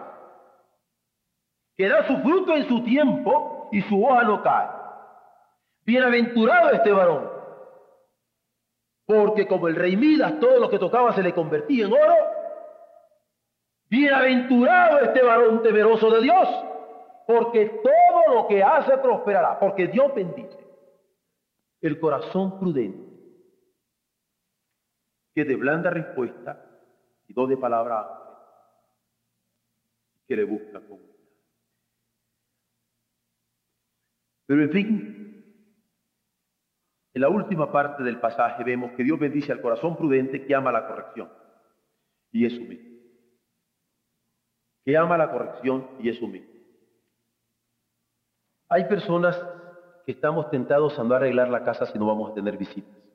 que 1.77 1.89
da 1.89 2.07
su 2.07 2.17
fruto 2.19 2.57
en 2.57 2.67
su 2.67 2.83
tiempo 2.83 3.69
y 3.71 3.83
su 3.83 4.03
hoja 4.03 4.23
no 4.23 4.43
cae. 4.43 4.69
Bienaventurado 5.85 6.71
este 6.71 6.91
varón, 6.91 7.31
porque 9.07 9.47
como 9.47 9.69
el 9.69 9.77
rey 9.77 9.97
Midas 9.97 10.41
todo 10.41 10.59
lo 10.59 10.69
que 10.69 10.79
tocaba 10.79 11.13
se 11.13 11.23
le 11.23 11.35
convertía 11.35 11.87
en 11.87 11.93
oro. 11.93 12.17
Bienaventurado 13.89 14.99
este 14.99 15.23
varón 15.23 15.63
temeroso 15.63 16.11
de 16.11 16.23
Dios, 16.23 16.49
porque 17.27 17.67
todo 17.67 18.35
lo 18.35 18.49
que 18.49 18.63
hace 18.63 18.99
prosperará, 18.99 19.59
porque 19.61 19.87
Dios 19.87 20.13
bendice 20.15 20.59
el 21.83 22.01
corazón 22.01 22.59
prudente, 22.59 23.06
que 25.37 25.45
de 25.45 25.55
blanda 25.55 25.91
respuesta 25.91 26.65
y 27.29 27.35
dos 27.35 27.47
de 27.47 27.59
palabra 27.59 28.09
que 30.27 30.35
le 30.35 30.45
busca 30.45 30.81
con 30.81 30.99
Pero 34.47 34.63
en 34.63 34.71
fin, 34.71 35.45
en 37.13 37.21
la 37.21 37.29
última 37.29 37.71
parte 37.71 38.03
del 38.03 38.19
pasaje 38.19 38.65
vemos 38.65 38.93
que 38.93 39.05
Dios 39.05 39.19
bendice 39.19 39.53
al 39.53 39.61
corazón 39.61 39.95
prudente 39.95 40.47
que 40.47 40.55
ama 40.55 40.73
la 40.73 40.87
corrección 40.87 41.31
y 42.33 42.47
es 42.47 42.57
humilde. 42.57 43.03
Que 44.87 44.97
ama 44.97 45.19
la 45.19 45.31
corrección 45.31 45.87
y 45.99 46.09
es 46.09 46.23
humilde. 46.23 46.49
Hay 48.71 48.85
personas 48.85 49.39
que 50.07 50.13
estamos 50.13 50.49
tentados 50.49 50.99
a 50.99 51.05
no 51.05 51.15
arreglar 51.15 51.51
la 51.51 51.63
casa 51.63 51.85
si 51.85 51.99
no 51.99 52.07
vamos 52.07 52.31
a 52.31 52.35
tener 52.35 52.57
visitas. 52.57 53.06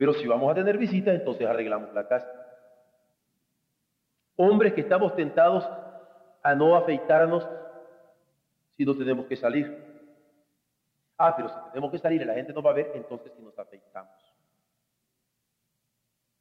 Pero 0.00 0.14
si 0.14 0.26
vamos 0.26 0.50
a 0.50 0.54
tener 0.54 0.78
visitas, 0.78 1.14
entonces 1.14 1.46
arreglamos 1.46 1.92
la 1.92 2.08
casa. 2.08 2.26
Hombres 4.36 4.72
que 4.72 4.80
estamos 4.80 5.14
tentados 5.14 5.68
a 6.42 6.54
no 6.54 6.74
afeitarnos 6.74 7.46
si 8.78 8.86
no 8.86 8.96
tenemos 8.96 9.26
que 9.26 9.36
salir. 9.36 9.76
Ah, 11.18 11.36
pero 11.36 11.50
si 11.50 11.54
tenemos 11.72 11.90
que 11.92 11.98
salir 11.98 12.22
y 12.22 12.24
la 12.24 12.32
gente 12.32 12.54
no 12.54 12.62
va 12.62 12.70
a 12.70 12.74
ver, 12.76 12.92
entonces 12.94 13.30
si 13.36 13.42
nos 13.42 13.58
afeitamos. 13.58 14.14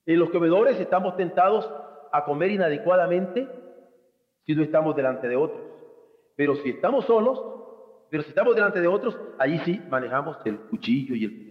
En 0.06 0.20
los 0.20 0.30
comedores 0.30 0.80
estamos 0.80 1.18
tentados 1.18 1.70
a 2.14 2.24
comer 2.24 2.52
inadecuadamente 2.52 3.46
si 4.46 4.56
no 4.56 4.64
estamos 4.64 4.96
delante 4.96 5.28
de 5.28 5.36
otros. 5.36 5.68
Pero 6.38 6.56
si 6.56 6.70
estamos 6.70 7.04
solos, 7.04 7.44
pero 8.10 8.24
si 8.24 8.30
estamos 8.30 8.56
delante 8.56 8.80
de 8.80 8.88
otros, 8.88 9.20
allí 9.38 9.60
sí 9.66 9.82
manejamos 9.90 10.38
el 10.46 10.58
cuchillo 10.60 11.14
y 11.14 11.26
el 11.26 11.49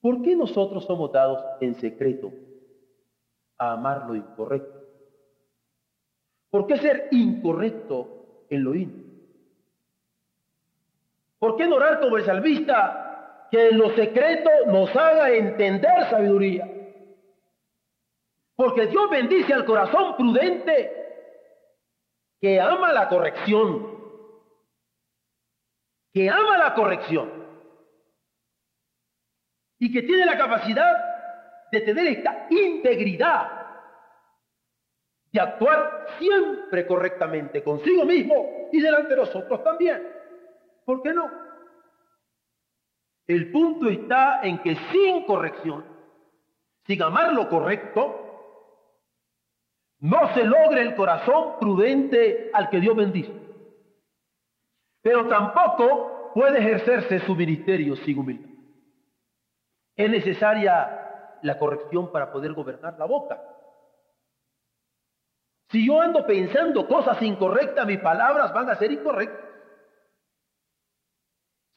¿Por 0.00 0.22
qué 0.22 0.36
nosotros 0.36 0.84
somos 0.84 1.12
dados 1.12 1.44
en 1.60 1.74
secreto 1.74 2.32
a 3.58 3.72
amar 3.72 4.06
lo 4.06 4.14
incorrecto? 4.14 4.78
¿Por 6.50 6.66
qué 6.66 6.78
ser 6.78 7.08
incorrecto 7.10 8.46
en 8.48 8.64
lo 8.64 8.74
íntimo? 8.74 9.08
¿Por 11.38 11.56
qué 11.56 11.66
no 11.66 11.76
orar 11.76 12.00
como 12.00 12.16
el 12.16 12.24
salvista 12.24 13.48
que 13.50 13.68
en 13.68 13.78
lo 13.78 13.90
secreto 13.90 14.50
nos 14.66 14.94
haga 14.94 15.30
entender 15.30 16.08
sabiduría? 16.08 16.68
Porque 18.54 18.86
Dios 18.86 19.10
bendice 19.10 19.52
al 19.52 19.64
corazón 19.64 20.16
prudente 20.16 20.94
que 22.40 22.60
ama 22.60 22.92
la 22.92 23.08
corrección, 23.08 23.98
que 26.12 26.30
ama 26.30 26.58
la 26.58 26.74
corrección 26.74 27.47
y 29.78 29.92
que 29.92 30.02
tiene 30.02 30.26
la 30.26 30.36
capacidad 30.36 30.96
de 31.70 31.80
tener 31.82 32.06
esta 32.06 32.46
integridad 32.50 33.58
de 35.32 35.40
actuar 35.40 36.06
siempre 36.18 36.86
correctamente 36.86 37.62
consigo 37.62 38.04
mismo 38.04 38.68
y 38.72 38.80
delante 38.80 39.10
de 39.10 39.16
nosotros 39.16 39.62
también. 39.62 40.02
¿Por 40.84 41.02
qué 41.02 41.12
no? 41.12 41.30
El 43.26 43.52
punto 43.52 43.90
está 43.90 44.40
en 44.42 44.58
que 44.62 44.74
sin 44.90 45.24
corrección, 45.26 45.84
sin 46.86 47.02
amar 47.02 47.34
lo 47.34 47.48
correcto, 47.50 48.24
no 50.00 50.32
se 50.32 50.44
logra 50.44 50.80
el 50.80 50.94
corazón 50.94 51.58
prudente 51.60 52.50
al 52.54 52.70
que 52.70 52.80
Dios 52.80 52.96
bendice. 52.96 53.32
Pero 55.02 55.26
tampoco 55.28 56.32
puede 56.34 56.58
ejercerse 56.58 57.20
su 57.20 57.34
ministerio 57.34 57.96
sin 57.96 58.18
humildad. 58.18 58.47
Es 59.98 60.08
necesaria 60.08 61.38
la 61.42 61.58
corrección 61.58 62.12
para 62.12 62.30
poder 62.30 62.52
gobernar 62.52 62.96
la 62.96 63.04
boca. 63.04 63.42
Si 65.70 65.84
yo 65.84 66.00
ando 66.00 66.24
pensando 66.24 66.86
cosas 66.86 67.20
incorrectas, 67.20 67.84
mis 67.84 67.98
palabras 67.98 68.54
van 68.54 68.70
a 68.70 68.76
ser 68.76 68.92
incorrectas. 68.92 69.44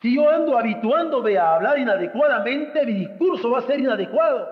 Si 0.02 0.16
yo 0.16 0.30
ando 0.30 0.56
habituándome 0.56 1.36
a 1.40 1.56
hablar 1.56 1.80
inadecuadamente, 1.80 2.86
mi 2.86 2.94
discurso 2.94 3.50
va 3.50 3.60
a 3.60 3.64
ser 3.64 3.80
inadecuado. 3.80 4.48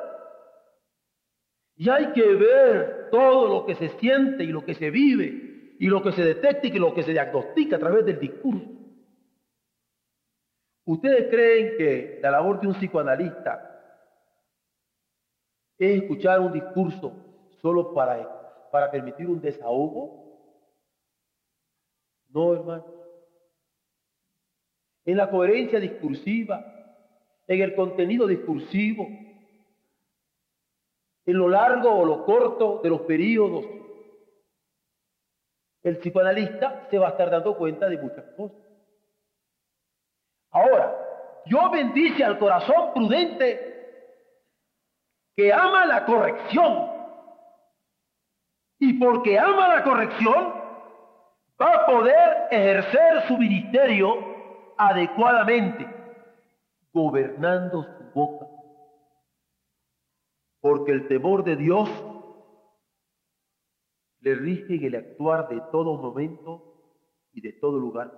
Y 1.76 1.90
hay 1.90 2.12
que 2.14 2.26
ver 2.26 3.10
todo 3.12 3.48
lo 3.48 3.66
que 3.68 3.76
se 3.76 3.90
siente 4.00 4.44
y 4.44 4.48
lo 4.48 4.66
que 4.66 4.74
se 4.74 4.90
vive 4.90 5.76
y 5.80 5.88
lo 5.88 6.02
que 6.02 6.12
se 6.12 6.24
detecta 6.24 6.66
y 6.66 6.72
lo 6.72 6.92
que 6.96 7.04
se 7.04 7.12
diagnostica 7.12 7.76
a 7.76 7.80
través 7.80 8.04
del 8.04 8.20
discurso. 8.20 8.79
¿Ustedes 10.90 11.30
creen 11.30 11.78
que 11.78 12.20
la 12.20 12.32
labor 12.32 12.60
de 12.60 12.66
un 12.66 12.74
psicoanalista 12.74 13.80
es 15.78 16.02
escuchar 16.02 16.40
un 16.40 16.52
discurso 16.52 17.14
solo 17.62 17.94
para, 17.94 18.72
para 18.72 18.90
permitir 18.90 19.28
un 19.28 19.40
desahogo? 19.40 20.36
No, 22.30 22.56
hermano. 22.56 22.86
En 25.06 25.18
la 25.18 25.30
coherencia 25.30 25.80
discursiva, 25.80 26.66
en 27.46 27.62
el 27.62 27.76
contenido 27.76 28.26
discursivo, 28.26 29.08
en 31.24 31.38
lo 31.38 31.50
largo 31.50 32.00
o 32.00 32.04
lo 32.04 32.26
corto 32.26 32.80
de 32.82 32.90
los 32.90 33.02
periodos, 33.02 33.64
el 35.84 36.00
psicoanalista 36.00 36.88
se 36.90 36.98
va 36.98 37.10
a 37.10 37.12
estar 37.12 37.30
dando 37.30 37.56
cuenta 37.56 37.88
de 37.88 38.00
muchas 38.00 38.26
cosas. 38.36 38.69
Ahora, 40.52 40.96
Dios 41.46 41.72
bendice 41.72 42.24
al 42.24 42.40
corazón 42.40 42.94
prudente 42.94 43.70
que 45.36 45.54
ama 45.54 45.86
la 45.86 46.06
corrección. 46.06 46.90
Y 48.80 48.94
porque 48.94 49.38
ama 49.38 49.68
la 49.68 49.84
corrección, 49.84 50.54
va 51.62 51.74
a 51.74 51.86
poder 51.86 52.48
ejercer 52.52 53.28
su 53.28 53.38
ministerio 53.38 54.16
adecuadamente, 54.78 55.88
gobernando 56.94 57.84
su 57.84 58.04
boca. 58.14 58.48
Porque 60.62 60.92
el 60.92 61.08
temor 61.08 61.44
de 61.44 61.56
Dios 61.56 61.90
le 64.22 64.36
rige 64.36 64.76
en 64.76 64.86
el 64.86 64.96
actuar 64.96 65.48
de 65.50 65.62
todo 65.72 65.98
momento 65.98 66.64
y 67.34 67.42
de 67.42 67.54
todo 67.54 67.80
lugar 67.80 68.12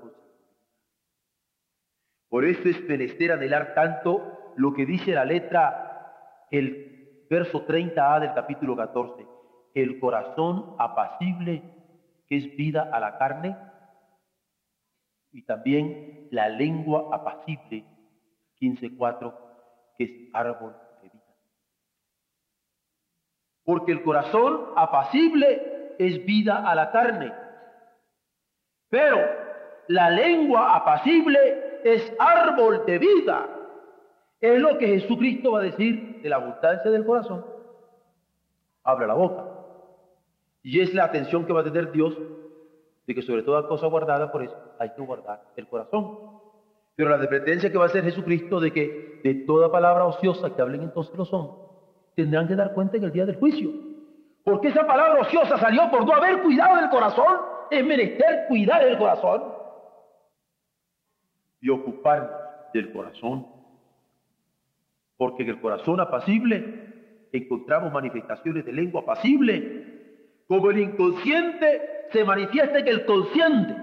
por 2.31 2.45
eso 2.45 2.69
es 2.69 2.81
menester 2.87 3.33
anhelar 3.33 3.73
tanto 3.73 4.53
lo 4.55 4.73
que 4.73 4.85
dice 4.85 5.11
la 5.11 5.25
letra, 5.25 6.47
el 6.49 7.25
verso 7.29 7.67
30a 7.67 8.21
del 8.21 8.33
capítulo 8.33 8.73
14, 8.73 9.27
el 9.73 9.99
corazón 9.99 10.77
apacible 10.79 11.61
que 12.29 12.37
es 12.37 12.55
vida 12.55 12.89
a 12.89 13.01
la 13.01 13.17
carne 13.17 13.57
y 15.33 15.43
también 15.43 16.29
la 16.31 16.47
lengua 16.47 17.09
apacible 17.11 17.83
15.4 18.61 19.35
que 19.97 20.03
es 20.05 20.11
árbol 20.33 20.73
de 21.01 21.09
vida. 21.09 21.35
Porque 23.65 23.91
el 23.91 24.03
corazón 24.03 24.67
apacible 24.77 25.95
es 25.99 26.25
vida 26.25 26.65
a 26.65 26.75
la 26.75 26.91
carne, 26.91 27.33
pero 28.87 29.17
la 29.89 30.09
lengua 30.09 30.77
apacible 30.77 31.70
es 31.83 32.13
árbol 32.19 32.85
de 32.85 32.97
vida. 32.97 33.47
Es 34.39 34.59
lo 34.59 34.77
que 34.77 34.87
Jesucristo 34.87 35.51
va 35.51 35.59
a 35.59 35.63
decir 35.63 36.21
de 36.21 36.29
la 36.29 36.37
abundancia 36.37 36.89
del 36.89 37.05
corazón. 37.05 37.45
Abre 38.83 39.07
la 39.07 39.13
boca. 39.13 39.45
Y 40.63 40.79
es 40.79 40.93
la 40.93 41.05
atención 41.05 41.45
que 41.45 41.53
va 41.53 41.61
a 41.61 41.63
tener 41.63 41.91
Dios 41.91 42.17
de 43.05 43.15
que 43.15 43.21
sobre 43.21 43.43
toda 43.43 43.67
cosa 43.67 43.87
guardada, 43.87 44.31
por 44.31 44.43
eso 44.43 44.55
hay 44.79 44.89
que 44.91 45.01
guardar 45.01 45.43
el 45.55 45.67
corazón. 45.67 46.17
Pero 46.95 47.09
la 47.09 47.15
advertencia 47.17 47.71
que 47.71 47.77
va 47.77 47.85
a 47.85 47.87
hacer 47.87 48.03
Jesucristo 48.03 48.59
de 48.59 48.71
que 48.71 49.21
de 49.23 49.33
toda 49.45 49.71
palabra 49.71 50.05
ociosa 50.05 50.53
que 50.55 50.61
hablen 50.61 50.83
entonces 50.83 51.15
los 51.15 51.31
hombres, 51.33 51.67
tendrán 52.15 52.47
que 52.47 52.55
dar 52.55 52.73
cuenta 52.73 52.97
en 52.97 53.03
el 53.03 53.11
día 53.11 53.25
del 53.25 53.37
juicio. 53.37 53.71
Porque 54.43 54.69
esa 54.69 54.85
palabra 54.85 55.21
ociosa 55.21 55.57
salió 55.57 55.89
por 55.91 56.05
no 56.05 56.13
haber 56.13 56.41
cuidado 56.41 56.77
del 56.77 56.89
corazón. 56.89 57.37
Es 57.69 57.85
menester 57.85 58.45
cuidar 58.47 58.83
el 58.83 58.97
corazón 58.97 59.60
y 61.61 61.69
ocuparnos 61.69 62.31
del 62.73 62.91
corazón. 62.91 63.47
Porque 65.17 65.43
en 65.43 65.49
el 65.49 65.61
corazón 65.61 65.99
apacible 65.99 67.27
encontramos 67.31 67.93
manifestaciones 67.93 68.65
de 68.65 68.73
lengua 68.73 69.01
apacible, 69.01 70.43
como 70.47 70.69
el 70.71 70.79
inconsciente 70.79 72.07
se 72.11 72.25
manifiesta 72.25 72.79
en 72.79 72.87
el 72.87 73.05
consciente. 73.05 73.75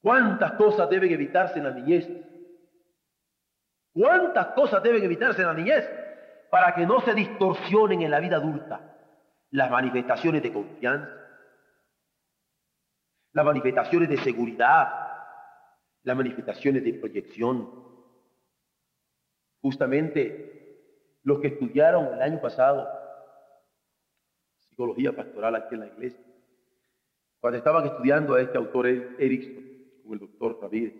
¿Cuántas 0.00 0.52
cosas 0.52 0.90
deben 0.90 1.12
evitarse 1.12 1.58
en 1.58 1.64
la 1.64 1.70
niñez? 1.70 2.08
¿Cuántas 3.92 4.48
cosas 4.48 4.82
deben 4.82 5.04
evitarse 5.04 5.42
en 5.42 5.48
la 5.48 5.54
niñez 5.54 5.88
para 6.50 6.74
que 6.74 6.86
no 6.86 7.00
se 7.00 7.14
distorsionen 7.14 8.02
en 8.02 8.10
la 8.10 8.20
vida 8.20 8.36
adulta 8.36 8.80
las 9.50 9.70
manifestaciones 9.70 10.42
de 10.42 10.52
confianza, 10.52 11.08
las 13.34 13.44
manifestaciones 13.44 14.08
de 14.08 14.16
seguridad, 14.18 14.88
las 16.04 16.16
manifestaciones 16.16 16.84
de 16.84 16.94
proyección. 16.94 17.68
Justamente 19.60 21.18
los 21.24 21.40
que 21.40 21.48
estudiaron 21.48 22.14
el 22.14 22.22
año 22.22 22.40
pasado 22.40 22.88
psicología 24.60 25.14
pastoral 25.14 25.56
aquí 25.56 25.74
en 25.74 25.80
la 25.80 25.86
iglesia, 25.86 26.24
cuando 27.40 27.58
estaban 27.58 27.86
estudiando 27.86 28.34
a 28.34 28.40
este 28.40 28.56
autor 28.56 28.86
Erickson, 28.86 29.64
con 30.02 30.12
el 30.14 30.20
doctor 30.20 30.58
Ramírez, 30.62 30.94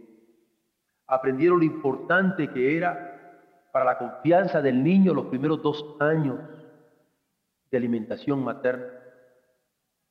aprendieron 1.07 1.59
lo 1.59 1.65
importante 1.65 2.49
que 2.49 2.77
era 2.77 3.69
para 3.73 3.85
la 3.85 3.99
confianza 3.99 4.61
del 4.61 4.83
niño 4.83 5.15
los 5.15 5.27
primeros 5.27 5.63
dos 5.63 5.97
años 6.01 6.39
de 7.71 7.77
alimentación 7.77 8.43
materna, 8.43 8.87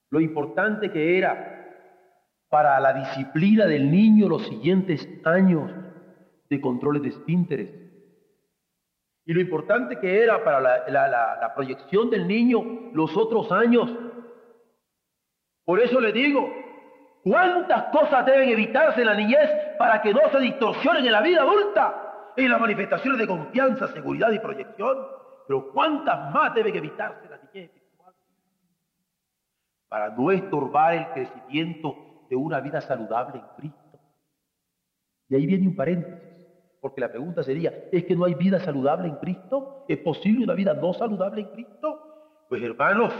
lo 0.09 0.19
importante 0.19 0.91
que 0.91 1.17
era 1.17 1.52
para 2.53 2.79
la 2.79 2.93
disciplina 2.93 3.65
del 3.65 3.89
niño 3.89 4.29
los 4.29 4.45
siguientes 4.45 5.09
años 5.25 5.71
de 6.51 6.61
controles 6.61 7.01
de 7.01 7.09
esfínteres. 7.09 7.71
Y 9.25 9.33
lo 9.33 9.41
importante 9.41 9.99
que 9.99 10.21
era 10.21 10.43
para 10.43 10.61
la, 10.61 11.51
proyección 11.55 12.11
del 12.11 12.27
niño 12.27 12.91
los 12.93 13.17
otros 13.17 13.51
años. 13.51 13.91
Por 15.65 15.79
eso 15.79 15.99
le 15.99 16.11
digo, 16.11 16.47
¿Cuántas 17.23 17.85
cosas 17.85 18.23
deben 18.23 18.49
evitarse 18.49 18.99
en 18.99 19.07
la 19.07 19.15
niñez 19.15 19.49
para 19.79 19.99
que 20.01 20.13
no 20.13 20.29
se 20.29 20.39
distorsionen 20.39 21.05
en 21.05 21.11
la 21.11 21.21
vida 21.21 21.41
adulta? 21.41 22.33
En 22.35 22.51
las 22.51 22.61
manifestaciones 22.61 23.17
de 23.17 23.27
confianza, 23.27 23.87
seguridad 23.87 24.29
y 24.31 24.37
proyección. 24.37 24.97
Pero 25.47 25.71
¿cuántas 25.71 26.31
más 26.31 26.53
deben 26.53 26.75
evitarse 26.75 27.23
en 27.23 27.31
la 27.31 27.39
niñez? 27.51 27.71
Para 29.87 30.09
no 30.09 30.29
estorbar 30.29 30.93
el 30.93 31.07
crecimiento 31.13 32.02
de 32.33 32.37
una 32.37 32.59
vida 32.61 32.81
saludable 32.81 33.37
en 33.37 33.45
Cristo. 33.55 33.99
Y 35.29 35.35
ahí 35.35 35.45
viene 35.45 35.67
un 35.67 35.75
paréntesis, 35.75 36.47
porque 36.81 36.99
la 36.99 37.09
pregunta 37.09 37.43
sería, 37.43 37.71
¿es 37.91 38.05
que 38.05 38.15
no 38.15 38.25
hay 38.25 38.33
vida 38.33 38.59
saludable 38.59 39.07
en 39.07 39.17
Cristo? 39.17 39.85
¿Es 39.87 39.99
posible 39.99 40.43
una 40.43 40.55
vida 40.55 40.73
no 40.73 40.93
saludable 40.93 41.41
en 41.41 41.47
Cristo? 41.49 42.45
Pues 42.49 42.63
hermanos, 42.63 43.13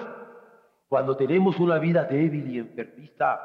cuando 0.89 1.15
tenemos 1.15 1.59
una 1.59 1.77
vida 1.77 2.05
débil 2.05 2.55
y 2.55 2.57
enfermiza, 2.57 3.39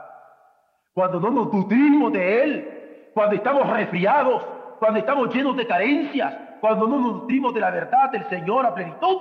cuando 0.95 1.21
no 1.21 1.31
nos 1.31 1.53
nutrimos 1.53 2.14
de 2.14 2.43
Él, 2.43 3.11
cuando 3.12 3.37
estamos 3.37 3.69
resfriados, 3.69 4.43
cuando 4.79 5.01
estamos 5.01 5.35
llenos 5.35 5.55
de 5.55 5.66
carencias, 5.66 6.35
cuando 6.62 6.89
no 6.89 6.99
nos 6.99 7.12
nutrimos 7.12 7.53
de 7.53 7.61
la 7.61 7.71
verdad 7.71 8.11
del 8.11 8.25
Señor 8.31 8.64
a 8.64 8.75
plenitud. 8.75 9.19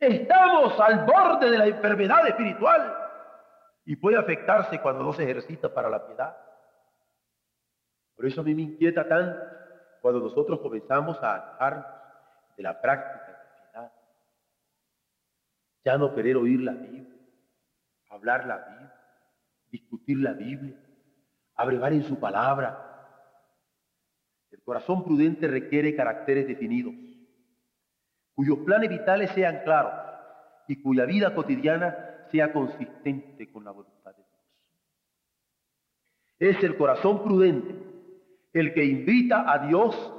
Estamos 0.00 0.80
al 0.80 1.04
borde 1.04 1.50
de 1.50 1.58
la 1.58 1.66
enfermedad 1.66 2.26
espiritual 2.26 3.01
y 3.84 3.96
puede 3.96 4.16
afectarse 4.16 4.80
cuando 4.80 5.02
no 5.02 5.12
se 5.12 5.24
ejercita 5.24 5.72
para 5.72 5.90
la 5.90 6.06
piedad. 6.06 6.36
Por 8.14 8.26
eso 8.26 8.40
a 8.40 8.44
mí 8.44 8.54
me 8.54 8.62
inquieta 8.62 9.08
tanto 9.08 9.38
cuando 10.00 10.20
nosotros 10.20 10.60
comenzamos 10.60 11.20
a 11.22 11.34
alejarnos 11.34 11.86
de 12.56 12.62
la 12.62 12.80
práctica 12.80 13.26
de 13.26 13.32
la 13.32 13.70
piedad. 13.70 13.92
Ya 15.84 15.98
no 15.98 16.14
querer 16.14 16.36
oír 16.36 16.60
la 16.60 16.72
Biblia, 16.72 17.16
hablar 18.10 18.46
la 18.46 18.58
Biblia 18.58 18.72
discutir 19.72 20.18
la 20.18 20.34
Biblia, 20.34 20.76
abrevar 21.56 21.94
en 21.94 22.04
su 22.04 22.20
palabra. 22.20 22.90
El 24.50 24.62
corazón 24.62 25.02
prudente 25.02 25.48
requiere 25.48 25.96
caracteres 25.96 26.46
definidos, 26.46 26.94
cuyos 28.34 28.58
planes 28.58 28.90
vitales 28.90 29.30
sean 29.30 29.62
claros 29.64 29.94
y 30.68 30.80
cuya 30.82 31.06
vida 31.06 31.34
cotidiana 31.34 32.10
sea 32.32 32.52
consistente 32.52 33.52
con 33.52 33.64
la 33.64 33.70
voluntad 33.70 34.10
de 34.16 34.22
Dios. 34.22 34.40
Es 36.56 36.64
el 36.64 36.76
corazón 36.76 37.22
prudente 37.22 37.74
el 38.52 38.74
que 38.74 38.84
invita 38.84 39.50
a 39.50 39.66
Dios 39.66 40.12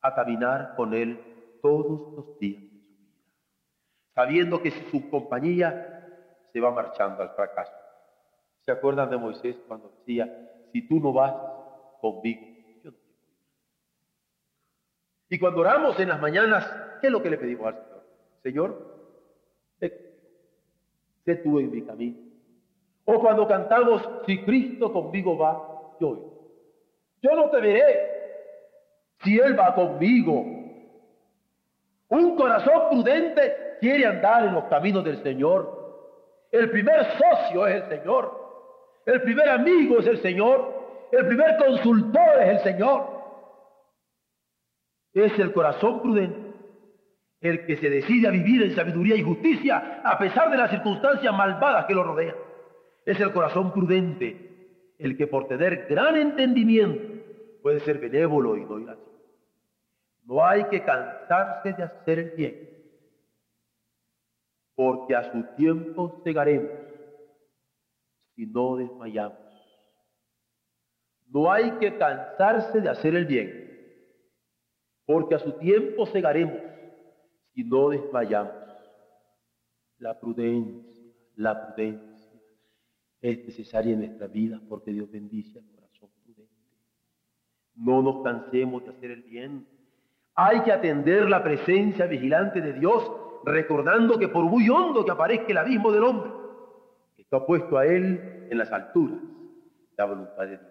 a 0.00 0.14
caminar 0.14 0.74
con 0.76 0.94
Él 0.94 1.18
todos 1.62 2.14
los 2.14 2.38
días 2.38 2.62
de 2.62 2.68
su 2.68 2.96
vida, 2.96 3.14
sabiendo 4.14 4.62
que 4.62 4.70
su 4.90 5.08
compañía 5.10 6.06
se 6.52 6.60
va 6.60 6.70
marchando 6.70 7.22
al 7.22 7.30
fracaso. 7.30 7.72
¿Se 8.60 8.72
acuerdan 8.72 9.10
de 9.10 9.16
Moisés 9.16 9.56
cuando 9.66 9.90
decía, 9.98 10.52
si 10.72 10.86
tú 10.86 11.00
no 11.00 11.12
vas 11.12 11.34
conmigo, 12.00 12.42
yo 12.84 12.90
no 12.90 12.96
voy? 12.98 13.26
Y 15.30 15.38
cuando 15.38 15.60
oramos 15.62 15.98
en 15.98 16.08
las 16.10 16.20
mañanas, 16.20 16.70
¿qué 17.00 17.06
es 17.08 17.12
lo 17.12 17.22
que 17.22 17.30
le 17.30 17.38
pedimos 17.38 17.66
al 17.66 17.74
Señor? 17.74 18.04
Señor, 18.42 18.97
sé, 21.28 21.42
tú 21.42 21.58
en 21.58 21.70
mi 21.70 21.82
camino. 21.82 22.16
O 23.04 23.20
cuando 23.20 23.46
cantamos, 23.46 24.02
si 24.26 24.42
Cristo 24.44 24.92
conmigo 24.92 25.36
va, 25.36 25.94
yo 26.00 26.08
voy. 26.08 26.18
Yo 27.22 27.34
no 27.34 27.50
te 27.50 27.60
veré 27.60 28.10
si 29.22 29.38
Él 29.38 29.58
va 29.58 29.74
conmigo. 29.74 30.44
Un 32.08 32.36
corazón 32.36 32.90
prudente 32.90 33.76
quiere 33.80 34.06
andar 34.06 34.44
en 34.44 34.54
los 34.54 34.64
caminos 34.64 35.04
del 35.04 35.22
Señor. 35.22 35.76
El 36.50 36.70
primer 36.70 37.04
socio 37.18 37.66
es 37.66 37.82
el 37.82 37.98
Señor. 37.98 38.48
El 39.04 39.22
primer 39.22 39.48
amigo 39.48 39.98
es 39.98 40.06
el 40.06 40.22
Señor. 40.22 41.08
El 41.10 41.26
primer 41.26 41.56
consultor 41.56 42.42
es 42.42 42.48
el 42.48 42.58
Señor. 42.60 43.06
Es 45.12 45.38
el 45.38 45.52
corazón 45.52 46.00
prudente 46.02 46.47
el 47.40 47.66
que 47.66 47.76
se 47.76 47.88
decide 47.88 48.28
a 48.28 48.32
vivir 48.32 48.62
en 48.62 48.74
sabiduría 48.74 49.16
y 49.16 49.22
justicia 49.22 50.00
a 50.04 50.18
pesar 50.18 50.50
de 50.50 50.56
las 50.56 50.70
circunstancias 50.70 51.32
malvadas 51.34 51.86
que 51.86 51.94
lo 51.94 52.04
rodean. 52.04 52.34
Es 53.04 53.20
el 53.20 53.32
corazón 53.32 53.72
prudente 53.72 54.48
el 54.98 55.16
que 55.16 55.26
por 55.26 55.46
tener 55.46 55.86
gran 55.88 56.16
entendimiento 56.16 57.18
puede 57.62 57.80
ser 57.80 57.98
benévolo 57.98 58.56
y 58.56 58.62
irascible. 58.62 58.96
No 60.24 60.44
hay 60.44 60.64
que 60.64 60.82
cansarse 60.82 61.72
de 61.72 61.82
hacer 61.82 62.18
el 62.18 62.30
bien, 62.32 62.68
porque 64.74 65.16
a 65.16 65.32
su 65.32 65.42
tiempo 65.56 66.20
cegaremos 66.22 66.70
y 68.36 68.46
no 68.46 68.76
desmayamos. 68.76 69.38
No 71.28 71.50
hay 71.50 71.70
que 71.72 71.96
cansarse 71.96 72.80
de 72.80 72.88
hacer 72.88 73.14
el 73.14 73.26
bien, 73.26 73.70
porque 75.06 75.34
a 75.34 75.38
su 75.38 75.52
tiempo 75.52 76.04
cegaremos 76.06 76.67
si 77.58 77.64
no 77.64 77.88
desmayamos. 77.88 78.54
La 79.98 80.16
prudencia, 80.20 81.02
la 81.34 81.74
prudencia 81.74 82.40
es 83.20 83.44
necesaria 83.46 83.94
en 83.94 83.98
nuestra 83.98 84.28
vida 84.28 84.60
porque 84.68 84.92
Dios 84.92 85.10
bendice 85.10 85.58
al 85.58 85.66
corazón 85.74 86.08
prudente. 86.22 86.54
No 87.74 88.00
nos 88.00 88.22
cansemos 88.22 88.84
de 88.84 88.90
hacer 88.90 89.10
el 89.10 89.22
bien. 89.24 89.66
Hay 90.36 90.62
que 90.62 90.70
atender 90.70 91.28
la 91.28 91.42
presencia 91.42 92.06
vigilante 92.06 92.60
de 92.60 92.74
Dios, 92.74 93.10
recordando 93.44 94.20
que 94.20 94.28
por 94.28 94.44
muy 94.44 94.70
hondo 94.70 95.04
que 95.04 95.10
aparezca 95.10 95.48
el 95.48 95.58
abismo 95.58 95.90
del 95.90 96.04
hombre, 96.04 96.30
está 97.16 97.44
puesto 97.44 97.76
a 97.76 97.84
Él 97.84 98.46
en 98.48 98.56
las 98.56 98.70
alturas, 98.70 99.18
la 99.96 100.04
voluntad 100.04 100.44
de 100.44 100.58
Dios. 100.58 100.62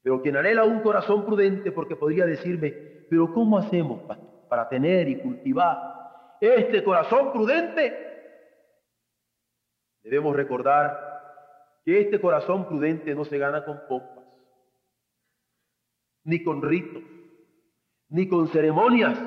Pero 0.00 0.22
quien 0.22 0.36
anhela 0.36 0.62
un 0.62 0.78
corazón 0.80 1.26
prudente, 1.26 1.72
porque 1.72 1.96
podría 1.96 2.24
decirme, 2.24 2.70
pero 3.10 3.34
¿cómo 3.34 3.58
hacemos 3.58 4.02
para 4.48 4.68
tener 4.68 5.08
y 5.08 5.20
cultivar 5.20 6.36
este 6.40 6.82
corazón 6.82 7.32
prudente? 7.32 8.06
Debemos 10.02 10.34
recordar 10.34 11.80
que 11.84 12.00
este 12.00 12.20
corazón 12.20 12.66
prudente 12.66 13.14
no 13.14 13.24
se 13.24 13.38
gana 13.38 13.64
con 13.64 13.80
pompas, 13.88 14.24
ni 16.24 16.42
con 16.42 16.62
ritos, 16.62 17.02
ni 18.08 18.28
con 18.28 18.48
ceremonias, 18.48 19.18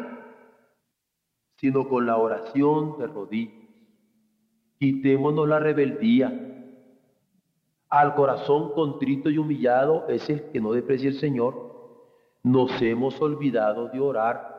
sino 1.57 1.87
con 1.87 2.05
la 2.05 2.17
oración 2.17 2.97
de 2.97 3.07
rodillas 3.07 3.61
Quitémonos 4.81 5.47
la 5.47 5.59
rebeldía. 5.59 6.33
Al 7.87 8.15
corazón 8.15 8.73
contrito 8.73 9.29
y 9.29 9.37
humillado 9.37 10.07
es 10.07 10.27
el 10.27 10.49
que 10.49 10.59
no 10.59 10.71
deprecia 10.71 11.07
el 11.07 11.19
Señor. 11.19 11.53
Nos 12.41 12.81
hemos 12.81 13.21
olvidado 13.21 13.89
de 13.89 13.99
orar, 13.99 14.50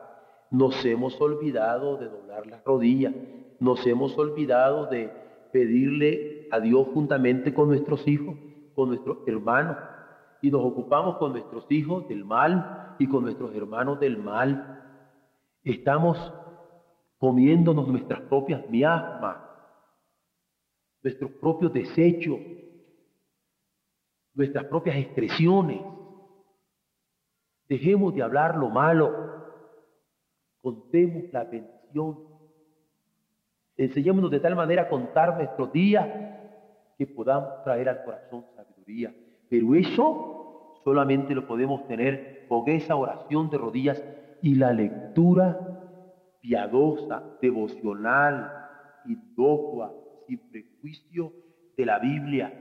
nos 0.53 0.85
hemos 0.85 1.19
olvidado 1.19 1.97
de 1.97 2.07
doblar 2.07 2.47
las 2.47 2.63
rodillas, 2.63 3.13
nos 3.59 3.85
hemos 3.85 4.17
olvidado 4.17 4.85
de 4.85 5.11
pedirle 5.51 6.47
a 6.51 6.61
Dios 6.61 6.87
juntamente 6.93 7.53
con 7.53 7.67
nuestros 7.67 8.07
hijos, 8.07 8.37
con 8.73 8.87
nuestros 8.87 9.17
hermanos, 9.27 9.75
y 10.41 10.49
nos 10.49 10.61
ocupamos 10.63 11.17
con 11.17 11.33
nuestros 11.33 11.65
hijos 11.69 12.07
del 12.07 12.23
mal 12.23 12.95
y 12.99 13.07
con 13.07 13.23
nuestros 13.23 13.53
hermanos 13.53 13.99
del 13.99 14.17
mal. 14.17 14.81
Estamos 15.63 16.17
comiéndonos 17.17 17.89
nuestras 17.89 18.21
propias 18.21 18.69
miasmas 18.69 19.43
nuestros 21.03 21.31
propios 21.31 21.73
desechos, 21.73 22.39
nuestras 24.33 24.65
propias 24.65 24.95
expresiones. 24.95 25.81
Dejemos 27.67 28.15
de 28.15 28.23
hablar 28.23 28.55
lo 28.55 28.69
malo, 28.69 29.42
contemos 30.63 31.25
la 31.33 31.43
bendición. 31.43 32.19
Enseñémonos 33.75 34.31
de 34.31 34.39
tal 34.39 34.55
manera 34.55 34.83
a 34.83 34.89
contar 34.89 35.35
nuestros 35.35 35.71
días 35.73 36.07
que 36.97 37.05
podamos 37.05 37.61
traer 37.63 37.89
al 37.89 38.03
corazón 38.03 38.45
sabiduría. 38.55 39.13
Pero 39.49 39.75
eso 39.75 40.79
solamente 40.83 41.35
lo 41.35 41.45
podemos 41.45 41.85
tener 41.87 42.47
con 42.47 42.67
esa 42.69 42.95
oración 42.95 43.49
de 43.49 43.57
rodillas 43.57 44.01
y 44.41 44.55
la 44.55 44.71
lectura 44.71 45.59
piadosa, 46.39 47.23
devocional, 47.41 48.51
indocua, 49.05 49.93
sin 50.27 50.39
prejuicio 50.49 51.33
de 51.75 51.85
la 51.85 51.99
Biblia. 51.99 52.53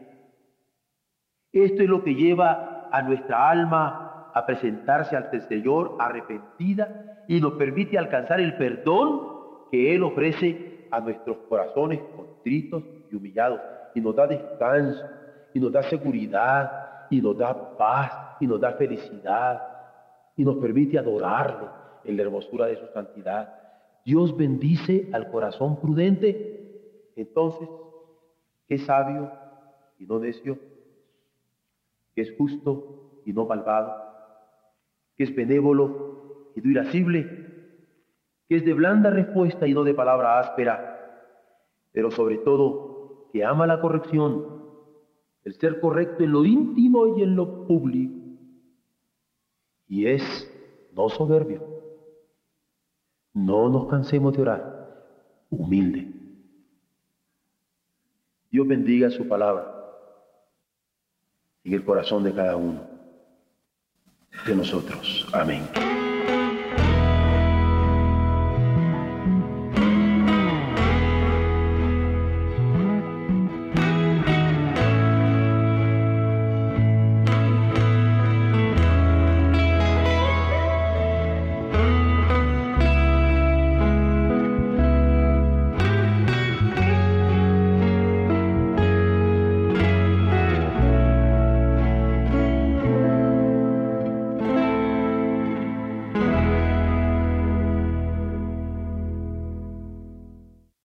Esto 1.52 1.82
es 1.82 1.88
lo 1.88 2.02
que 2.02 2.14
lleva 2.14 2.88
a 2.90 3.02
nuestra 3.02 3.48
alma 3.48 4.11
a 4.34 4.46
presentarse 4.46 5.16
ante 5.16 5.36
el 5.36 5.42
Señor 5.48 5.96
arrepentida 5.98 7.24
y 7.28 7.40
nos 7.40 7.54
permite 7.54 7.98
alcanzar 7.98 8.40
el 8.40 8.56
perdón 8.56 9.68
que 9.70 9.94
Él 9.94 10.02
ofrece 10.02 10.86
a 10.90 11.00
nuestros 11.00 11.38
corazones 11.48 12.00
contritos 12.16 12.82
y 13.10 13.16
humillados. 13.16 13.60
Y 13.94 14.00
nos 14.00 14.14
da 14.16 14.26
descanso, 14.26 15.04
y 15.54 15.60
nos 15.60 15.72
da 15.72 15.82
seguridad, 15.82 17.06
y 17.10 17.20
nos 17.20 17.36
da 17.36 17.76
paz, 17.76 18.36
y 18.40 18.46
nos 18.46 18.60
da 18.60 18.72
felicidad, 18.72 19.62
y 20.36 20.44
nos 20.44 20.56
permite 20.56 20.98
adorarle 20.98 21.68
en 22.04 22.16
la 22.16 22.22
hermosura 22.22 22.66
de 22.66 22.76
su 22.76 22.86
santidad. 22.88 23.54
Dios 24.04 24.36
bendice 24.36 25.08
al 25.12 25.30
corazón 25.30 25.80
prudente 25.80 26.52
entonces, 27.16 27.68
que 28.66 28.76
es 28.76 28.86
sabio 28.86 29.30
y 29.98 30.06
no 30.06 30.18
necio, 30.18 30.58
que 32.14 32.22
es 32.22 32.36
justo 32.36 33.20
y 33.24 33.32
no 33.32 33.46
malvado, 33.46 34.11
que 35.22 35.30
es 35.30 35.36
benévolo 35.36 36.50
y 36.56 36.60
no 36.60 36.70
irascible, 36.70 37.22
que 38.48 38.56
es 38.56 38.64
de 38.64 38.72
blanda 38.72 39.08
respuesta 39.08 39.68
y 39.68 39.72
no 39.72 39.84
de 39.84 39.94
palabra 39.94 40.40
áspera, 40.40 41.38
pero 41.92 42.10
sobre 42.10 42.38
todo 42.38 43.28
que 43.32 43.44
ama 43.44 43.68
la 43.68 43.80
corrección, 43.80 44.64
el 45.44 45.54
ser 45.54 45.78
correcto 45.78 46.24
en 46.24 46.32
lo 46.32 46.44
íntimo 46.44 47.16
y 47.16 47.22
en 47.22 47.36
lo 47.36 47.68
público, 47.68 48.14
y 49.86 50.06
es 50.06 50.22
no 50.92 51.08
soberbio. 51.08 51.62
No 53.32 53.68
nos 53.68 53.86
cansemos 53.86 54.34
de 54.34 54.42
orar, 54.42 55.06
humilde. 55.50 56.12
Dios 58.50 58.66
bendiga 58.66 59.08
su 59.08 59.28
palabra 59.28 59.72
en 61.62 61.74
el 61.74 61.84
corazón 61.84 62.24
de 62.24 62.34
cada 62.34 62.56
uno 62.56 62.91
de 64.46 64.54
nosotros. 64.54 65.26
Amén. 65.32 65.91